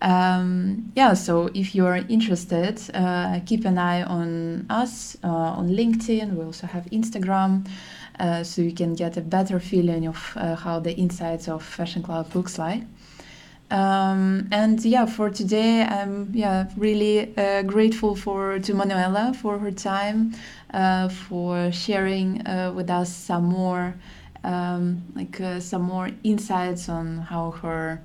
um, 0.00 0.92
yeah 0.94 1.12
so 1.14 1.50
if 1.54 1.74
you're 1.74 1.96
interested 2.08 2.80
uh, 2.94 3.40
keep 3.46 3.64
an 3.64 3.78
eye 3.78 4.02
on 4.02 4.66
us 4.70 5.16
uh, 5.24 5.28
on 5.28 5.68
linkedin 5.68 6.34
we 6.34 6.44
also 6.44 6.66
have 6.66 6.84
instagram 6.86 7.64
uh, 8.18 8.42
so 8.42 8.62
you 8.62 8.72
can 8.72 8.94
get 8.94 9.16
a 9.16 9.20
better 9.20 9.60
feeling 9.60 10.06
of 10.06 10.32
uh, 10.36 10.56
how 10.56 10.80
the 10.80 10.98
insides 10.98 11.48
of 11.48 11.62
Fashion 11.62 12.02
Cloud 12.02 12.34
looks 12.34 12.58
like. 12.58 12.82
Um, 13.70 14.48
and 14.50 14.82
yeah, 14.84 15.06
for 15.06 15.30
today, 15.30 15.82
I'm 15.82 16.30
yeah 16.32 16.68
really 16.76 17.36
uh, 17.36 17.62
grateful 17.62 18.16
for 18.16 18.58
to 18.58 18.74
Manuela 18.74 19.34
for 19.34 19.58
her 19.58 19.70
time, 19.70 20.34
uh, 20.72 21.08
for 21.08 21.70
sharing 21.70 22.42
with 22.74 22.90
us 22.90 23.14
some 23.14 23.44
more 23.44 23.94
um, 24.42 25.02
like 25.14 25.40
some 25.60 25.82
more 25.82 26.10
insights 26.24 26.88
on 26.88 27.18
how 27.18 27.50
her 27.50 28.00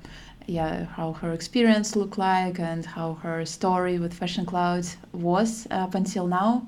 yeah 0.47 0.85
how 0.85 1.13
her 1.13 1.33
experience 1.33 1.95
looked 1.95 2.17
like 2.17 2.59
and 2.59 2.85
how 2.85 3.15
her 3.15 3.45
story 3.45 3.99
with 3.99 4.13
Fashion 4.13 4.45
Cloud 4.45 4.85
was 5.11 5.67
up 5.71 5.95
until 5.95 6.27
now. 6.27 6.67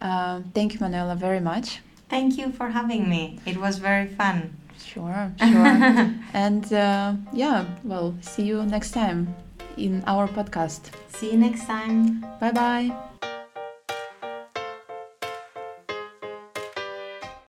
Uh, 0.00 0.40
thank 0.54 0.74
you, 0.74 0.80
Manuela, 0.80 1.14
very 1.14 1.40
much. 1.40 1.80
Thank 2.08 2.38
you 2.38 2.52
for 2.52 2.68
having 2.68 3.08
me. 3.08 3.40
It 3.46 3.56
was 3.56 3.78
very 3.78 4.06
fun. 4.06 4.56
Sure, 4.78 5.32
sure. 5.38 6.12
and 6.34 6.72
uh, 6.72 7.14
yeah, 7.32 7.64
well, 7.84 8.14
see 8.20 8.44
you 8.44 8.64
next 8.64 8.92
time 8.92 9.34
in 9.76 10.04
our 10.06 10.28
podcast. 10.28 10.90
See 11.08 11.32
you 11.32 11.38
next 11.38 11.66
time. 11.66 12.20
Bye 12.40 12.52
bye. 12.52 13.15